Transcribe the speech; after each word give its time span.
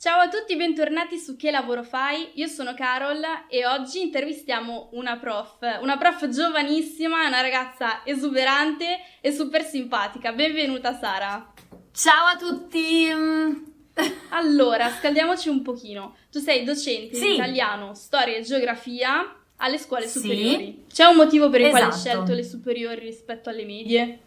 Ciao 0.00 0.20
a 0.20 0.28
tutti, 0.28 0.54
bentornati 0.54 1.18
su 1.18 1.34
Che 1.36 1.50
lavoro 1.50 1.82
fai? 1.82 2.30
Io 2.34 2.46
sono 2.46 2.72
Carol 2.74 3.20
e 3.48 3.66
oggi 3.66 4.00
intervistiamo 4.00 4.90
una 4.92 5.16
prof, 5.18 5.58
una 5.80 5.96
prof 5.98 6.28
giovanissima, 6.28 7.26
una 7.26 7.40
ragazza 7.40 8.04
esuberante 8.04 8.86
e 9.20 9.32
super 9.32 9.64
simpatica. 9.64 10.30
Benvenuta 10.32 10.96
Sara. 10.96 11.52
Ciao 11.92 12.26
a 12.26 12.36
tutti! 12.36 13.08
Allora, 14.28 14.88
scaldiamoci 14.88 15.48
un 15.48 15.62
pochino. 15.62 16.14
Tu 16.30 16.38
sei 16.38 16.62
docente 16.62 17.16
Sì. 17.16 17.26
di 17.30 17.34
italiano, 17.34 17.94
storia 17.94 18.36
e 18.36 18.42
geografia 18.42 19.34
alle 19.56 19.78
scuole 19.78 20.06
Sì. 20.06 20.20
superiori. 20.20 20.84
C'è 20.92 21.06
un 21.06 21.16
motivo 21.16 21.48
per 21.50 21.60
il 21.62 21.70
quale 21.70 21.86
hai 21.86 21.90
Esatto. 21.90 22.08
scelto 22.08 22.32
le 22.34 22.44
superiori 22.44 23.00
rispetto 23.00 23.50
alle 23.50 23.64
medie? 23.64 24.20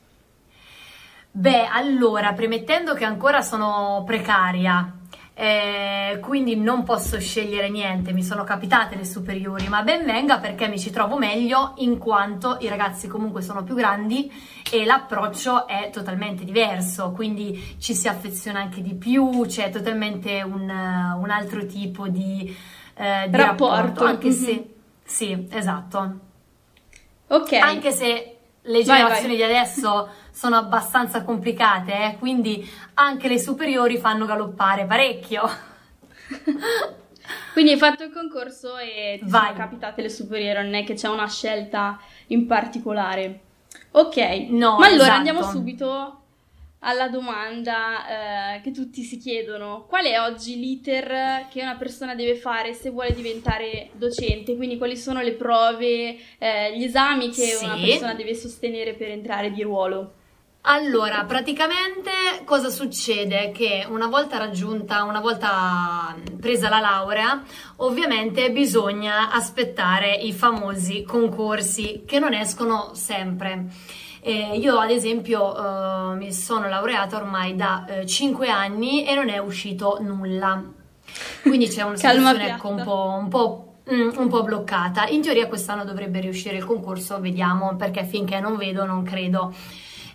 Beh, 1.31 1.65
allora, 1.67 2.33
premettendo 2.33 2.93
che 2.93 3.05
ancora 3.05 3.41
sono 3.41 4.03
precaria, 4.05 4.97
eh, 5.41 6.19
quindi 6.19 6.55
non 6.55 6.83
posso 6.83 7.19
scegliere 7.19 7.67
niente, 7.67 8.13
mi 8.13 8.21
sono 8.21 8.43
capitate 8.43 8.95
le 8.95 9.05
superiori, 9.05 9.67
ma 9.69 9.81
ben 9.81 10.05
venga 10.05 10.37
perché 10.37 10.67
mi 10.67 10.77
ci 10.77 10.91
trovo 10.91 11.17
meglio 11.17 11.73
in 11.77 11.97
quanto 11.97 12.57
i 12.59 12.67
ragazzi 12.67 13.07
comunque 13.07 13.41
sono 13.41 13.63
più 13.63 13.73
grandi 13.73 14.31
e 14.71 14.85
l'approccio 14.85 15.65
è 15.65 15.89
totalmente 15.91 16.43
diverso, 16.43 17.09
quindi 17.09 17.75
ci 17.79 17.95
si 17.95 18.07
affeziona 18.07 18.59
anche 18.59 18.83
di 18.83 18.93
più, 18.93 19.43
c'è 19.47 19.71
totalmente 19.71 20.43
un, 20.43 20.61
un 20.61 21.29
altro 21.31 21.65
tipo 21.65 22.07
di, 22.07 22.55
eh, 22.93 23.27
di 23.27 23.35
Rapporto, 23.35 23.73
rapporto, 23.73 24.03
anche 24.03 24.27
mhm. 24.27 24.33
se... 24.33 24.73
Sì, 25.03 25.47
esatto. 25.49 26.19
Ok. 27.29 27.53
Anche 27.53 27.91
se 27.91 28.30
le 28.63 28.83
Vai, 28.83 28.83
generazioni 28.83 29.27
vai. 29.29 29.37
di 29.37 29.43
adesso 29.43 30.09
sono 30.31 30.55
abbastanza 30.57 31.23
complicate, 31.23 31.91
eh, 31.93 32.15
quindi 32.19 32.67
anche 32.95 33.27
le 33.27 33.39
superiori 33.39 33.97
fanno 33.97 34.25
galoppare 34.25 34.85
parecchio. 34.85 35.49
Quindi 37.53 37.71
hai 37.71 37.77
fatto 37.77 38.03
il 38.03 38.11
concorso 38.11 38.77
e 38.77 39.19
ti 39.21 39.29
Vai. 39.29 39.47
sono 39.47 39.57
capitate 39.57 40.01
le 40.01 40.09
superiori, 40.09 40.63
non 40.63 40.73
è 40.73 40.83
che 40.83 40.93
c'è 40.93 41.07
una 41.09 41.27
scelta 41.27 41.99
in 42.27 42.45
particolare. 42.47 43.39
Ok, 43.91 44.17
No, 44.49 44.77
ma 44.77 44.85
allora 44.85 45.01
esatto. 45.03 45.11
andiamo 45.17 45.41
subito 45.43 46.20
alla 46.83 47.09
domanda 47.09 48.55
eh, 48.55 48.61
che 48.61 48.71
tutti 48.71 49.03
si 49.03 49.17
chiedono. 49.17 49.85
Qual 49.87 50.05
è 50.05 50.19
oggi 50.19 50.57
l'iter 50.57 51.47
che 51.49 51.61
una 51.61 51.75
persona 51.75 52.15
deve 52.15 52.35
fare 52.35 52.73
se 52.73 52.89
vuole 52.89 53.13
diventare 53.13 53.89
docente? 53.93 54.55
Quindi 54.55 54.77
quali 54.77 54.97
sono 54.97 55.21
le 55.21 55.33
prove, 55.33 56.17
eh, 56.37 56.77
gli 56.77 56.83
esami 56.83 57.29
che 57.29 57.43
Sì. 57.43 57.65
una 57.65 57.75
persona 57.77 58.13
deve 58.13 58.33
sostenere 58.35 58.93
per 58.93 59.09
entrare 59.09 59.51
di 59.51 59.61
ruolo? 59.61 60.13
Allora, 60.63 61.23
praticamente 61.25 62.11
cosa 62.45 62.69
succede? 62.69 63.51
Che 63.51 63.85
una 63.89 64.05
volta 64.07 64.37
raggiunta, 64.37 65.03
una 65.03 65.19
volta 65.19 66.15
presa 66.39 66.69
la 66.69 66.79
laurea, 66.79 67.43
ovviamente 67.77 68.51
bisogna 68.51 69.31
aspettare 69.31 70.13
i 70.13 70.31
famosi 70.31 71.01
concorsi 71.01 72.03
che 72.05 72.19
non 72.19 72.33
escono 72.33 72.91
sempre. 72.93 73.69
Eh, 74.23 74.57
io 74.57 74.77
ad 74.77 74.91
esempio 74.91 75.55
eh, 75.55 76.15
mi 76.15 76.31
sono 76.31 76.69
laureata 76.69 77.17
ormai 77.17 77.55
da 77.55 77.85
5 78.05 78.49
anni 78.49 79.05
e 79.05 79.15
non 79.15 79.29
è 79.29 79.39
uscito 79.39 79.97
nulla. 79.99 80.63
Quindi 81.41 81.67
c'è 81.67 81.81
una 81.81 81.95
situazione 81.97 82.49
ecco, 82.49 82.69
un 82.69 82.83
po', 82.83 83.17
un 83.19 83.27
po', 83.27 83.73
mm, 83.91 84.09
un 84.17 84.27
po' 84.29 84.43
bloccata. 84.43 85.07
In 85.07 85.21
teoria 85.21 85.47
quest'anno 85.47 85.83
dovrebbe 85.83 86.19
riuscire 86.19 86.57
il 86.57 86.65
concorso, 86.65 87.19
vediamo, 87.19 87.75
perché 87.75 88.05
finché 88.05 88.39
non 88.39 88.57
vedo 88.57 88.85
non 88.85 89.03
credo. 89.03 89.53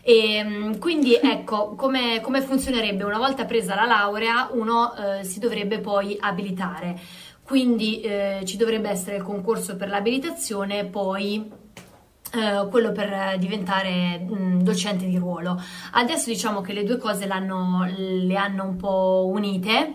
E, 0.02 0.44
mm, 0.44 0.74
quindi 0.78 1.14
ecco 1.20 1.74
come, 1.74 2.20
come 2.20 2.40
funzionerebbe 2.40 3.02
una 3.02 3.18
volta 3.18 3.44
presa 3.44 3.74
la 3.74 3.86
laurea 3.86 4.50
uno 4.52 4.94
eh, 4.94 5.24
si 5.24 5.40
dovrebbe 5.40 5.80
poi 5.80 6.16
abilitare 6.20 6.96
quindi 7.42 8.00
eh, 8.02 8.42
ci 8.44 8.56
dovrebbe 8.56 8.88
essere 8.88 9.16
il 9.16 9.24
concorso 9.24 9.74
per 9.74 9.88
l'abilitazione 9.88 10.84
poi 10.84 11.50
eh, 12.34 12.66
quello 12.68 12.92
per 12.92 13.12
eh, 13.12 13.36
diventare 13.38 14.20
mm, 14.20 14.60
docente 14.60 15.06
di 15.06 15.16
ruolo 15.16 15.60
adesso 15.92 16.28
diciamo 16.28 16.60
che 16.60 16.72
le 16.72 16.84
due 16.84 16.98
cose 16.98 17.26
le 17.26 18.36
hanno 18.36 18.64
un 18.64 18.76
po' 18.76 19.28
unite 19.32 19.94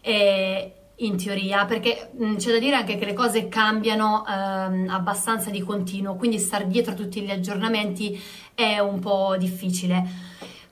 eh, 0.00 0.72
in 0.96 1.16
teoria, 1.16 1.64
perché 1.64 2.10
mh, 2.16 2.36
c'è 2.36 2.52
da 2.52 2.58
dire 2.58 2.76
anche 2.76 2.96
che 2.96 3.04
le 3.04 3.14
cose 3.14 3.48
cambiano 3.48 4.24
ehm, 4.26 4.88
abbastanza 4.88 5.50
di 5.50 5.60
continuo, 5.60 6.14
quindi 6.14 6.38
star 6.38 6.66
dietro 6.66 6.92
a 6.92 6.96
tutti 6.96 7.20
gli 7.22 7.30
aggiornamenti 7.30 8.20
è 8.54 8.78
un 8.78 9.00
po' 9.00 9.34
difficile. 9.36 10.23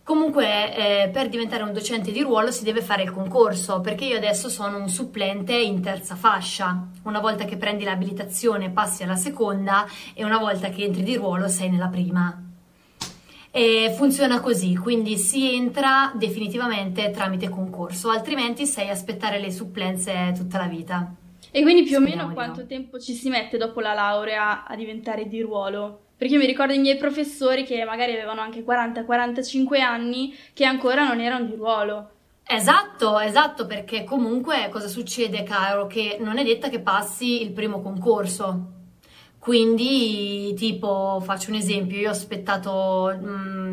Comunque, 0.05 1.05
eh, 1.05 1.09
per 1.11 1.29
diventare 1.29 1.63
un 1.63 1.73
docente 1.73 2.11
di 2.11 2.23
ruolo 2.23 2.51
si 2.51 2.65
deve 2.65 2.83
fare 2.83 3.05
il 3.05 3.13
concorso, 3.13 3.81
perché 3.81 4.05
io 4.05 4.17
adesso 4.17 4.49
sono 4.49 4.79
un 4.79 4.89
supplente 4.89 5.55
in 5.55 5.81
terza 5.81 6.17
fascia. 6.17 6.89
Una 7.05 7.21
volta 7.21 7.45
che 7.45 7.57
prendi 7.57 7.85
l'abilitazione 7.85 8.71
passi 8.71 9.05
alla 9.05 9.15
seconda 9.15 9.87
e 10.13 10.25
una 10.25 10.39
volta 10.39 10.71
che 10.71 10.83
entri 10.83 11.05
di 11.05 11.15
ruolo 11.15 11.47
sei 11.47 11.71
nella 11.71 11.87
prima. 11.87 12.37
E 13.55 13.95
funziona 13.97 14.41
così, 14.41 14.75
quindi 14.75 15.17
si 15.19 15.55
entra 15.55 16.11
definitivamente 16.17 17.11
tramite 17.11 17.49
concorso, 17.49 18.09
altrimenti 18.09 18.67
sei 18.67 18.89
a 18.89 18.93
aspettare 18.93 19.39
le 19.39 19.53
supplenze 19.53 20.33
tutta 20.35 20.59
la 20.59 20.67
vita. 20.67 21.15
E 21.51 21.63
quindi 21.63 21.83
più 21.83 21.99
o 21.99 22.01
meno 22.01 22.33
quanto 22.33 22.67
tempo 22.67 22.99
ci 22.99 23.13
si 23.13 23.29
mette 23.29 23.59
dopo 23.59 23.81
la 23.81 23.93
laurea 23.93 24.65
a 24.65 24.75
diventare 24.75 25.29
di 25.29 25.43
ruolo? 25.43 26.01
Perché 26.23 26.37
io 26.37 26.41
mi 26.41 26.47
ricordo 26.47 26.73
i 26.73 26.79
miei 26.79 26.97
professori 26.97 27.65
che 27.65 27.83
magari 27.83 28.13
avevano 28.13 28.41
anche 28.43 28.65
40-45 28.65 29.81
anni 29.81 30.33
che 30.53 30.65
ancora 30.65 31.05
non 31.05 31.19
erano 31.19 31.47
di 31.47 31.57
ruolo. 31.57 32.11
Esatto, 32.47 33.19
esatto, 33.19 33.67
perché 33.67 34.05
comunque 34.05 34.69
cosa 34.71 34.87
succede, 34.87 35.43
caro? 35.43 35.89
Che 35.89 36.19
non 36.21 36.39
è 36.39 36.45
detta 36.45 36.69
che 36.69 36.79
passi 36.79 37.43
il 37.43 37.51
primo 37.51 37.83
concorso. 37.83 38.82
Quindi, 39.43 40.55
tipo, 40.55 41.21
faccio 41.21 41.51
un 41.51 41.57
esempio, 41.57 41.99
io 41.99 42.11
ho 42.11 42.13
aspettato 42.13 43.13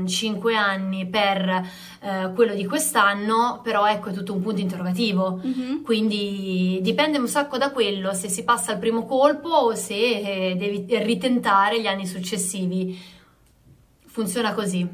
5 0.03 0.56
anni 0.56 1.07
per 1.07 1.47
eh, 1.47 2.31
quello 2.34 2.56
di 2.56 2.66
quest'anno, 2.66 3.59
però 3.62 3.88
ecco 3.88 4.09
è 4.09 4.12
tutto 4.12 4.34
un 4.34 4.41
punto 4.41 4.62
interrogativo. 4.62 5.40
Mhm. 5.44 5.84
Quindi 5.84 6.80
dipende 6.81 7.19
un 7.19 7.28
sacco 7.28 7.59
da 7.59 7.69
quello, 7.69 8.16
se 8.16 8.30
si 8.30 8.44
passa 8.44 8.72
al 8.72 8.80
primo 8.80 9.06
colpo 9.06 9.50
o 9.50 9.75
se 9.75 9.94
eh, 9.94 10.56
devi 10.56 10.88
ritentare 11.03 11.80
gli 11.80 11.86
anni 11.86 12.07
successivi. 12.07 13.00
Funziona 14.07 14.56
così. 14.56 14.88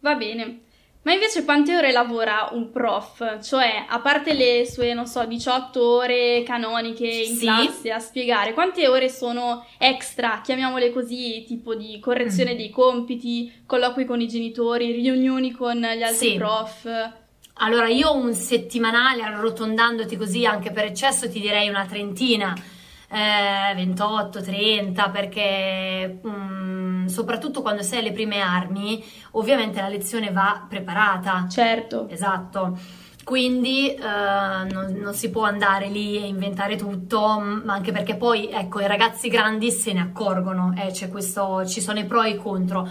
Va 0.00 0.16
bene. 0.16 0.62
Ma 1.06 1.12
invece 1.12 1.44
quante 1.44 1.76
ore 1.76 1.92
lavora 1.92 2.48
un 2.50 2.72
prof? 2.72 3.40
Cioè, 3.40 3.84
a 3.88 4.00
parte 4.00 4.32
le 4.34 4.66
sue, 4.68 4.92
non 4.92 5.06
so, 5.06 5.24
18 5.24 5.80
ore 5.98 6.42
canoniche 6.44 7.06
in 7.06 7.36
Sì. 7.36 7.44
classe 7.46 7.92
a 7.92 8.00
spiegare, 8.00 8.52
quante 8.54 8.88
ore 8.88 9.08
sono 9.08 9.64
extra, 9.78 10.40
chiamiamole 10.42 10.90
così, 10.92 11.44
tipo 11.46 11.76
di 11.76 12.00
correzione 12.00 12.54
Mm. 12.54 12.56
dei 12.56 12.70
compiti, 12.70 13.62
colloqui 13.66 14.04
con 14.04 14.20
i 14.20 14.26
genitori, 14.26 14.90
riunioni 14.90 15.52
con 15.52 15.76
gli 15.78 16.02
altri 16.02 16.30
Sì. 16.30 16.34
prof? 16.34 17.12
Allora, 17.58 17.86
io 17.86 18.12
un 18.12 18.34
settimanale, 18.34 19.22
arrotondandoti 19.22 20.16
così 20.16 20.44
anche 20.44 20.72
per 20.72 20.86
eccesso, 20.86 21.30
ti 21.30 21.38
direi 21.38 21.68
una 21.68 21.86
trentina, 21.86 22.52
eh, 23.08 23.72
28, 23.76 24.42
30, 24.42 25.08
perché 25.10 26.18
mm, 26.26 26.75
soprattutto 27.08 27.62
quando 27.62 27.82
sei 27.82 28.00
alle 28.00 28.12
prime 28.12 28.40
armi, 28.40 29.04
ovviamente 29.32 29.80
la 29.80 29.88
lezione 29.88 30.30
va 30.30 30.64
preparata. 30.68 31.46
Certo. 31.48 32.08
Esatto. 32.08 32.78
Quindi 33.26 33.92
eh, 33.92 33.98
non, 33.98 34.92
non 35.00 35.12
si 35.12 35.30
può 35.30 35.42
andare 35.42 35.88
lì 35.88 36.16
e 36.16 36.28
inventare 36.28 36.76
tutto, 36.76 37.40
ma 37.40 37.72
anche 37.72 37.90
perché 37.90 38.14
poi, 38.14 38.48
ecco, 38.50 38.80
i 38.80 38.86
ragazzi 38.86 39.28
grandi 39.28 39.72
se 39.72 39.92
ne 39.92 40.00
accorgono, 40.00 40.72
eh, 40.78 40.92
c'è 40.92 41.08
questo, 41.08 41.66
ci 41.66 41.80
sono 41.80 41.98
i 41.98 42.04
pro 42.04 42.22
e 42.22 42.30
i 42.30 42.36
contro. 42.36 42.88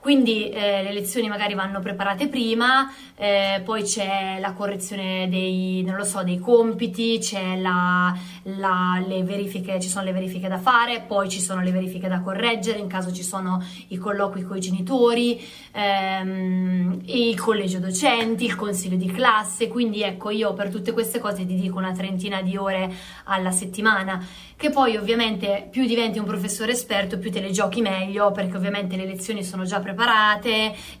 Quindi 0.00 0.48
eh, 0.48 0.82
le 0.82 0.92
lezioni 0.94 1.28
magari 1.28 1.52
vanno 1.52 1.80
preparate 1.80 2.28
prima, 2.28 2.90
eh, 3.16 3.60
poi 3.62 3.82
c'è 3.82 4.38
la 4.40 4.54
correzione 4.54 5.28
dei, 5.28 5.86
so, 6.04 6.22
dei 6.22 6.38
compiti, 6.38 7.18
c'è 7.18 7.56
la, 7.58 8.16
la- 8.44 9.04
le 9.06 9.22
verifiche, 9.22 9.78
ci 9.78 9.88
sono 9.90 10.06
le 10.06 10.12
verifiche 10.12 10.48
da 10.48 10.56
fare, 10.56 11.04
poi 11.06 11.28
ci 11.28 11.38
sono 11.40 11.60
le 11.60 11.70
verifiche 11.70 12.08
da 12.08 12.20
correggere 12.20 12.78
in 12.78 12.88
caso 12.88 13.12
ci 13.12 13.22
sono 13.22 13.62
i 13.88 13.98
colloqui 13.98 14.42
con 14.42 14.56
i 14.56 14.60
genitori, 14.60 15.38
ehm, 15.72 17.02
il 17.04 17.38
collegio 17.38 17.78
docenti, 17.78 18.46
il 18.46 18.54
consiglio 18.56 18.96
di 18.96 19.10
classe, 19.12 19.68
quindi 19.68 20.02
ecco 20.02 20.30
io 20.30 20.54
per 20.54 20.70
tutte 20.70 20.92
queste 20.92 21.18
cose 21.18 21.44
ti 21.44 21.54
dico 21.56 21.76
una 21.76 21.92
trentina 21.92 22.40
di 22.40 22.56
ore 22.56 22.90
alla 23.24 23.50
settimana, 23.50 24.26
che 24.56 24.70
poi 24.70 24.96
ovviamente 24.96 25.68
più 25.70 25.84
diventi 25.86 26.18
un 26.18 26.24
professore 26.24 26.72
esperto 26.72 27.18
più 27.18 27.30
te 27.30 27.40
le 27.40 27.50
giochi 27.50 27.80
meglio 27.82 28.30
perché 28.32 28.56
ovviamente 28.56 28.96
le 28.96 29.04
lezioni 29.06 29.44
sono 29.44 29.64
già 29.64 29.76
preparate, 29.76 29.88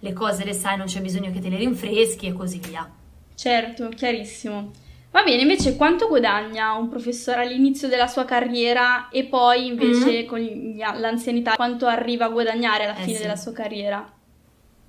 le 0.00 0.12
cose 0.12 0.44
le 0.44 0.52
sai, 0.52 0.76
non 0.76 0.86
c'è 0.86 1.00
bisogno 1.00 1.30
che 1.30 1.40
te 1.40 1.48
le 1.48 1.56
rinfreschi 1.56 2.26
e 2.26 2.32
così 2.32 2.58
via. 2.58 2.88
Certo, 3.34 3.88
chiarissimo. 3.88 4.72
Va 5.12 5.22
bene, 5.24 5.42
invece 5.42 5.74
quanto 5.76 6.06
guadagna 6.06 6.72
un 6.74 6.88
professore 6.88 7.42
all'inizio 7.42 7.88
della 7.88 8.06
sua 8.06 8.24
carriera 8.24 9.08
e 9.08 9.24
poi 9.24 9.66
invece 9.66 10.24
con 10.24 10.38
gli- 10.38 10.78
l'anzianità 10.78 11.56
quanto 11.56 11.86
arriva 11.86 12.26
a 12.26 12.28
guadgnare 12.28 12.84
alla 12.84 12.96
Eh 12.96 13.02
fine 13.02 13.16
sì. 13.16 13.22
della 13.22 13.36
sua 13.36 13.52
carriera? 13.52 14.12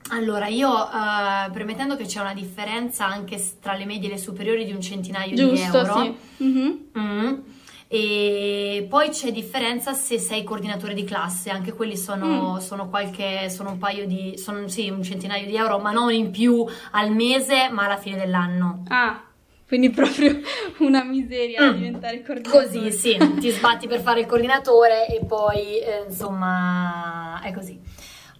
Allora, 0.10 0.48
io 0.48 0.70
uh, 0.70 1.52
premettendo 1.52 1.96
che 1.96 2.06
c'è 2.06 2.20
una 2.20 2.34
differenza 2.34 3.06
anche 3.08 3.42
tra 3.62 3.74
le 3.74 3.86
medie 3.86 4.10
e 4.10 4.12
le 4.12 4.18
superiori 4.18 4.66
di 4.66 4.74
un 4.74 4.82
centinaio 4.82 5.34
Giusto, 5.36 5.54
di 5.54 5.62
euro. 5.62 6.02
Sì. 6.02 6.44
Mm-hmm. 6.44 6.72
Mm. 6.98 7.34
E 7.94 8.88
poi 8.88 9.10
c'è 9.10 9.34
differenza 9.34 9.92
se 9.92 10.18
sei 10.18 10.46
coordinatore 10.46 10.94
di 10.94 11.04
classe, 11.04 11.50
anche 11.50 11.74
quelli 11.74 11.98
sono, 11.98 12.54
mm. 12.54 12.58
sono 12.60 12.88
qualche, 12.88 13.50
sono 13.50 13.72
un 13.72 13.80
paio 13.80 14.08
di, 14.08 14.38
sono 14.38 14.66
sì, 14.70 14.90
un 14.90 15.04
centinaio 15.04 15.46
di 15.46 15.58
euro, 15.58 15.78
ma 15.78 15.92
non 15.92 16.10
in 16.14 16.32
più 16.32 16.66
al 16.92 17.12
mese, 17.12 17.68
ma 17.70 17.84
alla 17.84 17.98
fine 17.98 18.16
dell'anno. 18.16 18.86
Ah, 18.88 19.22
quindi 19.68 19.90
proprio 19.90 20.40
una 20.80 21.04
miseria 21.04 21.70
mm. 21.70 21.76
diventare 21.76 22.24
coordinatore. 22.24 22.66
Così, 22.66 22.92
sì, 22.94 23.18
ti 23.40 23.50
sbatti 23.50 23.88
per 23.88 24.00
fare 24.00 24.22
il 24.22 24.26
coordinatore 24.26 25.08
e 25.08 25.26
poi, 25.26 25.80
eh, 25.80 26.06
insomma, 26.08 27.42
è 27.44 27.52
così. 27.52 27.78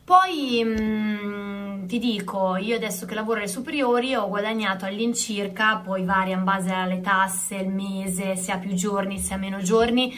Poi 0.04 0.64
mh, 0.64 0.82
mm, 0.82 1.86
ti 1.86 2.00
dico, 2.00 2.56
io 2.56 2.76
adesso 2.76 3.06
che 3.06 3.14
lavoro 3.16 3.40
alle 3.40 3.48
superiori 3.48 4.16
ho 4.16 4.28
guadagnato 4.28 4.86
all'incirca, 4.86 5.78
poi 5.78 6.04
varia 6.04 6.36
in 6.36 6.44
base 6.44 6.72
alle 6.72 7.02
tasse, 7.02 7.56
il 7.56 7.70
mese, 7.70 8.36
se 8.36 8.52
ha 8.52 8.58
più 8.58 8.74
giorni, 8.74 9.20
se 9.20 9.34
ha 9.34 9.38
meno 9.38 9.62
giorni, 9.62 10.14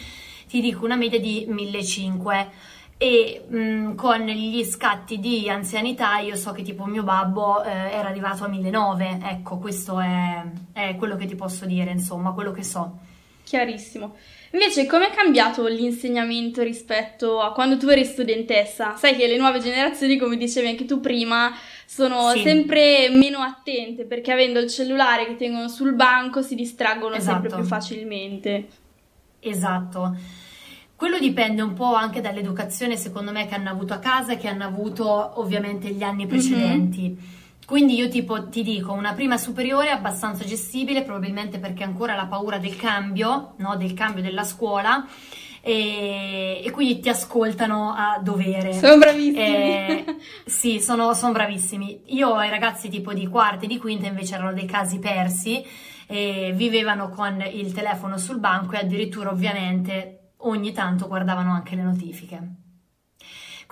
ti 0.48 0.62
dico 0.62 0.86
una 0.86 0.96
media 0.96 1.20
di 1.20 1.46
1500 1.48 2.52
e 2.98 3.46
mh, 3.48 3.58
mm, 3.58 3.96
con 3.96 4.22
gli 4.22 4.64
scatti 4.64 5.20
di 5.20 5.50
anzianità 5.50 6.20
io 6.20 6.36
so 6.36 6.52
che 6.52 6.64
tipo 6.64 6.86
mio 6.86 7.04
babbo 7.04 7.64
eh, 7.64 7.70
era 7.70 8.08
arrivato 8.08 8.46
a 8.46 8.48
1900, 8.48 9.26
ecco 9.26 9.58
questo 9.58 10.00
è, 10.00 10.44
è 10.72 10.96
quello 10.96 11.16
che 11.16 11.26
ti 11.26 11.36
posso 11.36 11.66
dire, 11.66 11.92
insomma, 11.92 12.32
quello 12.32 12.52
che 12.52 12.64
so. 12.64 13.00
Chiarissimo. 13.44 14.16
Invece, 14.52 14.86
com'è 14.86 15.10
cambiato 15.10 15.66
l'insegnamento 15.68 16.62
rispetto 16.62 17.42
a 17.42 17.54
quando 17.54 17.78
tu 17.78 17.88
eri 17.88 18.06
studentessa? 18.06 18.96
Sai 18.96 19.16
che 19.16 19.28
le 19.28 19.38
nuove 19.38 19.60
generazioni, 19.60 20.18
come 20.18 20.38
dicevi 20.38 20.68
anche 20.68 20.86
tu 20.86 21.00
prima, 21.00 21.52
sono 21.86 22.30
sì. 22.32 22.42
sempre 22.42 23.10
meno 23.10 23.40
attente 23.40 24.06
perché 24.06 24.32
avendo 24.32 24.60
il 24.60 24.70
cellulare 24.70 25.26
che 25.26 25.36
tengono 25.36 25.68
sul 25.68 25.94
banco 25.94 26.42
si 26.42 26.56
distraggono 26.56 27.16
esatto. 27.16 27.42
sempre 27.42 27.58
più 27.58 27.66
facilmente. 27.66 28.68
Esatto. 29.40 30.16
Quello 30.96 31.18
dipende 31.18 31.62
un 31.64 31.74
po' 31.74 31.96
anche 31.96 32.22
dall'educazione, 32.22 32.96
secondo 32.96 33.32
me, 33.32 33.48
che 33.48 33.56
hanno 33.56 33.72
avuto 33.72 33.94
a 33.94 34.00
casa 34.00 34.34
e 34.34 34.38
che 34.38 34.48
hanno 34.48 34.64
avuto 34.64 35.40
ovviamente 35.40 35.90
gli 35.90 36.04
anni 36.04 36.28
precedenti. 36.28 37.02
Mm-hmm 37.02 37.42
quindi 37.74 37.96
io 37.96 38.08
tipo 38.08 38.50
ti 38.50 38.62
dico 38.62 38.92
una 38.92 39.14
prima 39.14 39.36
superiore 39.36 39.90
abbastanza 39.90 40.46
gestibile, 40.46 41.02
probabilmente 41.02 41.58
perché 41.58 41.84
ancora 41.84 42.14
la 42.14 42.28
paura 42.28 42.60
del 42.60 42.76
cambio, 42.76 43.56
no? 43.58 43.76
del 43.78 43.96
cambio 43.96 44.22
della 44.22 44.44
scuola. 44.44 45.04
E, 45.60 46.62
e, 46.64 46.70
quindi 46.70 47.00
ti 47.00 47.10
ascoltano 47.10 47.96
a 47.98 48.20
dovere. 48.22 48.74
Sono 48.74 49.00
bravissimi. 49.00 49.36
Eh, 49.36 50.06
sì, 50.46 50.80
sono, 50.80 51.16
sono, 51.16 51.32
bravissimi. 51.32 52.04
Io 52.10 52.36
ai 52.36 52.52
ragazzi 52.52 52.90
tipo 52.90 53.12
di 53.12 53.26
quarta 53.26 53.66
e 53.66 53.68
di 53.68 53.80
quinta 53.80 54.06
invece 54.06 54.36
erano 54.36 54.54
dei 54.54 54.68
casi 54.68 55.00
persi, 55.00 55.66
e 56.06 56.54
vivevano 56.56 57.10
con 57.10 57.42
il 57.42 57.74
telefono 57.74 58.20
sul 58.20 58.38
banco 58.38 58.76
e 58.76 58.82
addirittura 58.82 59.32
ovviamente 59.32 60.34
ogni 60.42 60.74
tanto 60.74 61.08
guardavano 61.08 61.52
anche 61.52 61.76
le 61.76 61.82
notifiche. 61.82 62.63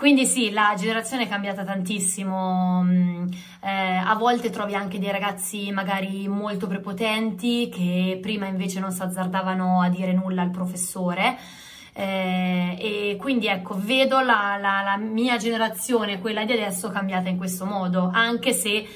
Quindi 0.02 0.26
sì, 0.26 0.50
la 0.50 0.74
generazione 0.76 1.26
è 1.26 1.28
cambiata 1.28 1.64
tantissimo, 1.64 2.82
mm, 2.82 3.28
eh, 3.62 3.98
a 4.04 4.16
volte 4.16 4.50
trovi 4.50 4.74
anche 4.74 4.98
dei 4.98 5.12
ragazzi 5.12 5.70
magari 5.70 6.28
molto 6.28 6.66
prepotenti 6.66 7.70
che 7.70 8.18
prima 8.20 8.48
invece 8.48 8.80
non 8.80 8.92
si 8.92 9.04
azzardavano 9.04 9.80
a 9.80 9.90
dire 9.90 10.12
nulla 10.12 10.42
al 10.42 10.50
professore. 10.50 11.38
Eh, 11.94 12.78
e 12.80 13.16
quindi 13.20 13.46
ecco, 13.46 13.76
vedo 13.78 14.22
la, 14.22 14.58
la, 14.60 14.82
la, 14.82 14.98
mia 14.98 15.38
generazione, 15.38 16.20
quella 16.20 16.46
di 16.46 16.54
adesso, 16.54 16.90
cambiata 16.90 17.30
in 17.30 17.38
questo 17.38 17.66
modo, 17.66 18.10
anche 18.12 18.54
se 18.54 18.88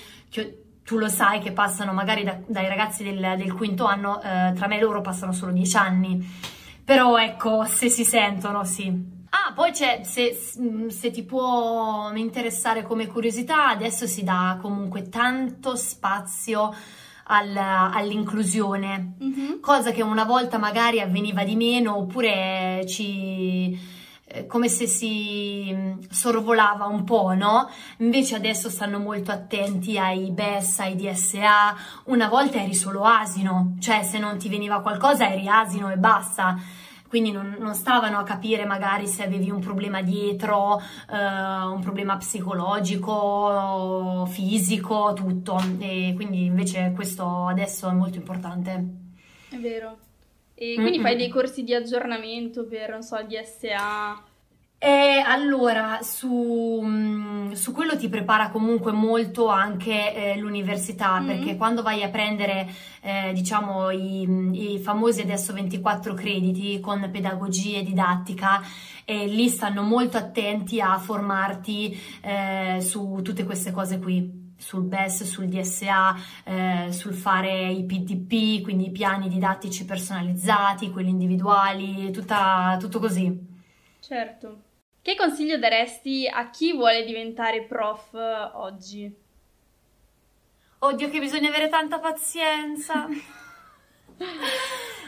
tu 0.84 0.98
lo 0.98 1.08
sai 1.08 1.40
che 1.40 1.52
passano 1.52 1.94
magari 1.94 2.24
da, 2.24 2.36
dai 2.48 2.68
ragazzi 2.68 3.04
del, 3.04 3.36
del 3.38 3.54
quinto 3.54 3.86
anno, 3.86 4.20
eh, 4.24 4.54
tra 4.56 4.66
me 4.66 4.80
e 4.80 4.82
loro 4.82 5.02
passano 5.02 5.34
solo 5.34 5.52
dieci 5.52 5.78
anni, 5.78 6.28
però 6.84 7.16
ecco, 7.20 7.64
se 7.66 7.90
si 7.90 8.04
sentono, 8.04 8.64
sì. 8.64 9.15
Ah, 9.48 9.54
poi 9.54 9.70
c'è, 9.70 10.02
se, 10.04 10.36
se, 10.88 11.12
ti 11.12 11.24
può 11.24 12.12
interessare 12.16 12.82
come 12.82 13.06
curiosità, 13.06 13.68
adesso 13.68 14.08
si 14.08 14.24
dà 14.24 14.58
comunque 14.60 15.08
tanto 15.08 15.76
spazio 15.76 16.74
al, 17.26 17.56
all'inclusione, 17.56 19.18
mm-hmm. 19.24 19.60
cosa 19.62 19.92
che 19.92 20.02
una 20.02 20.24
volta 20.24 20.58
magari 20.58 21.00
avveniva 21.00 21.44
di 21.44 21.56
meno 21.56 21.96
oppure 21.96 22.86
ci 22.88 23.78
eh, 24.26 24.48
come 24.48 24.68
se 24.68 24.88
si 24.88 25.96
sorvolava 26.10 26.86
un 26.88 27.04
po', 27.04 27.36
no? 27.36 27.70
Invece 27.98 28.38
adesso 28.38 28.72
stanno 28.72 28.98
molto 28.98 29.30
attenti 29.32 30.00
ai 30.00 30.32
BES, 30.32 30.80
ai 30.80 30.96
DSA. 30.96 31.76
Una 32.06 32.30
volta 32.30 32.60
eri 32.60 32.74
solo 32.74 33.04
asino, 33.04 33.76
cioè 33.80 34.02
se 34.02 34.18
non 34.18 34.40
ti 34.40 34.50
veniva 34.50 34.82
qualcosa 34.82 35.30
eri 35.32 35.48
asino 35.48 35.92
e 35.92 35.98
basta 35.98 36.58
quindi 37.16 37.32
non, 37.32 37.56
non, 37.60 37.76
stavano 37.76 38.18
a 38.18 38.24
capire 38.24 38.66
magari 38.66 39.08
se 39.08 39.24
avevi 39.24 39.50
un 39.50 39.62
problema 39.62 40.02
dietro, 40.02 40.82
eh, 41.10 41.16
un 41.16 41.80
problema 41.82 42.18
psicologico, 42.18 44.28
fisico, 44.30 45.14
tutto. 45.16 45.58
E 45.80 46.12
quindi 46.14 46.44
invece 46.44 46.92
questo 46.94 47.48
adesso 47.48 47.88
è 47.88 47.94
molto 47.94 48.18
importante. 48.18 48.86
È 49.50 49.56
vero. 49.56 49.98
E 50.56 50.74
quindi 50.74 50.98
mm-hmm. 50.98 51.02
fai 51.02 51.16
dei 51.16 51.30
corsi 51.30 51.64
di 51.64 51.74
aggiornamento 51.74 52.66
per, 52.66 52.90
non 52.90 53.02
so, 53.02 53.18
DSA? 53.24 54.22
E 54.86 55.24
allora, 55.26 56.02
su, 56.04 56.80
mm, 56.80 57.54
su, 57.54 57.72
quello 57.72 57.98
ti 57.98 58.08
prepara 58.08 58.52
comunque 58.52 58.92
molto 58.92 59.48
anche 59.48 60.14
eh, 60.14 60.38
l'università, 60.38 61.20
mm-hmm. 61.20 61.26
perché 61.26 61.58
quando 61.58 61.82
vai 61.82 62.04
a 62.04 62.10
prendere, 62.10 62.68
eh, 63.02 63.34
diciamo, 63.34 63.90
i, 63.90 64.74
i, 64.74 64.78
famosi 64.78 65.22
adesso 65.22 65.54
24 65.54 66.14
crediti 66.14 66.80
con 66.82 67.10
pedagogia 67.12 67.80
e 67.80 67.84
didattica, 67.84 68.62
eh, 69.06 69.26
lì 69.26 69.50
stanno 69.50 69.82
molto 69.82 70.18
attenti 70.18 70.80
a 70.80 71.00
formarti 71.00 72.00
eh, 72.22 72.78
su 72.80 73.22
tutte 73.24 73.44
queste 73.44 73.72
cose 73.72 73.98
qui 73.98 74.54
sul 74.56 74.84
BES, 74.84 75.24
sul 75.24 75.48
DSA, 75.48 76.16
eh, 76.44 76.92
sul 76.92 77.16
fare 77.16 77.72
i 77.72 77.84
PDP, 77.86 78.62
quindi 78.62 78.86
i 78.86 78.92
piani 78.92 79.30
didattici 79.30 79.84
personalizzati, 79.84 80.92
quelli 80.92 81.10
individuali, 81.10 82.12
tutta, 82.12 82.78
tutto 82.80 83.00
così. 83.00 83.54
Certo. 84.00 84.74
Che 85.06 85.16
consiglio 85.16 85.60
daresti 85.60 86.28
a 86.28 86.50
chi 86.50 86.74
vuole 86.74 87.06
diventare 87.06 87.62
prof 87.62 88.12
oggi? 88.54 89.16
Oddio, 90.80 91.10
che 91.12 91.20
bisogna 91.20 91.50
avere 91.50 91.70
tanta 91.70 92.00
pazienza. 92.00 93.06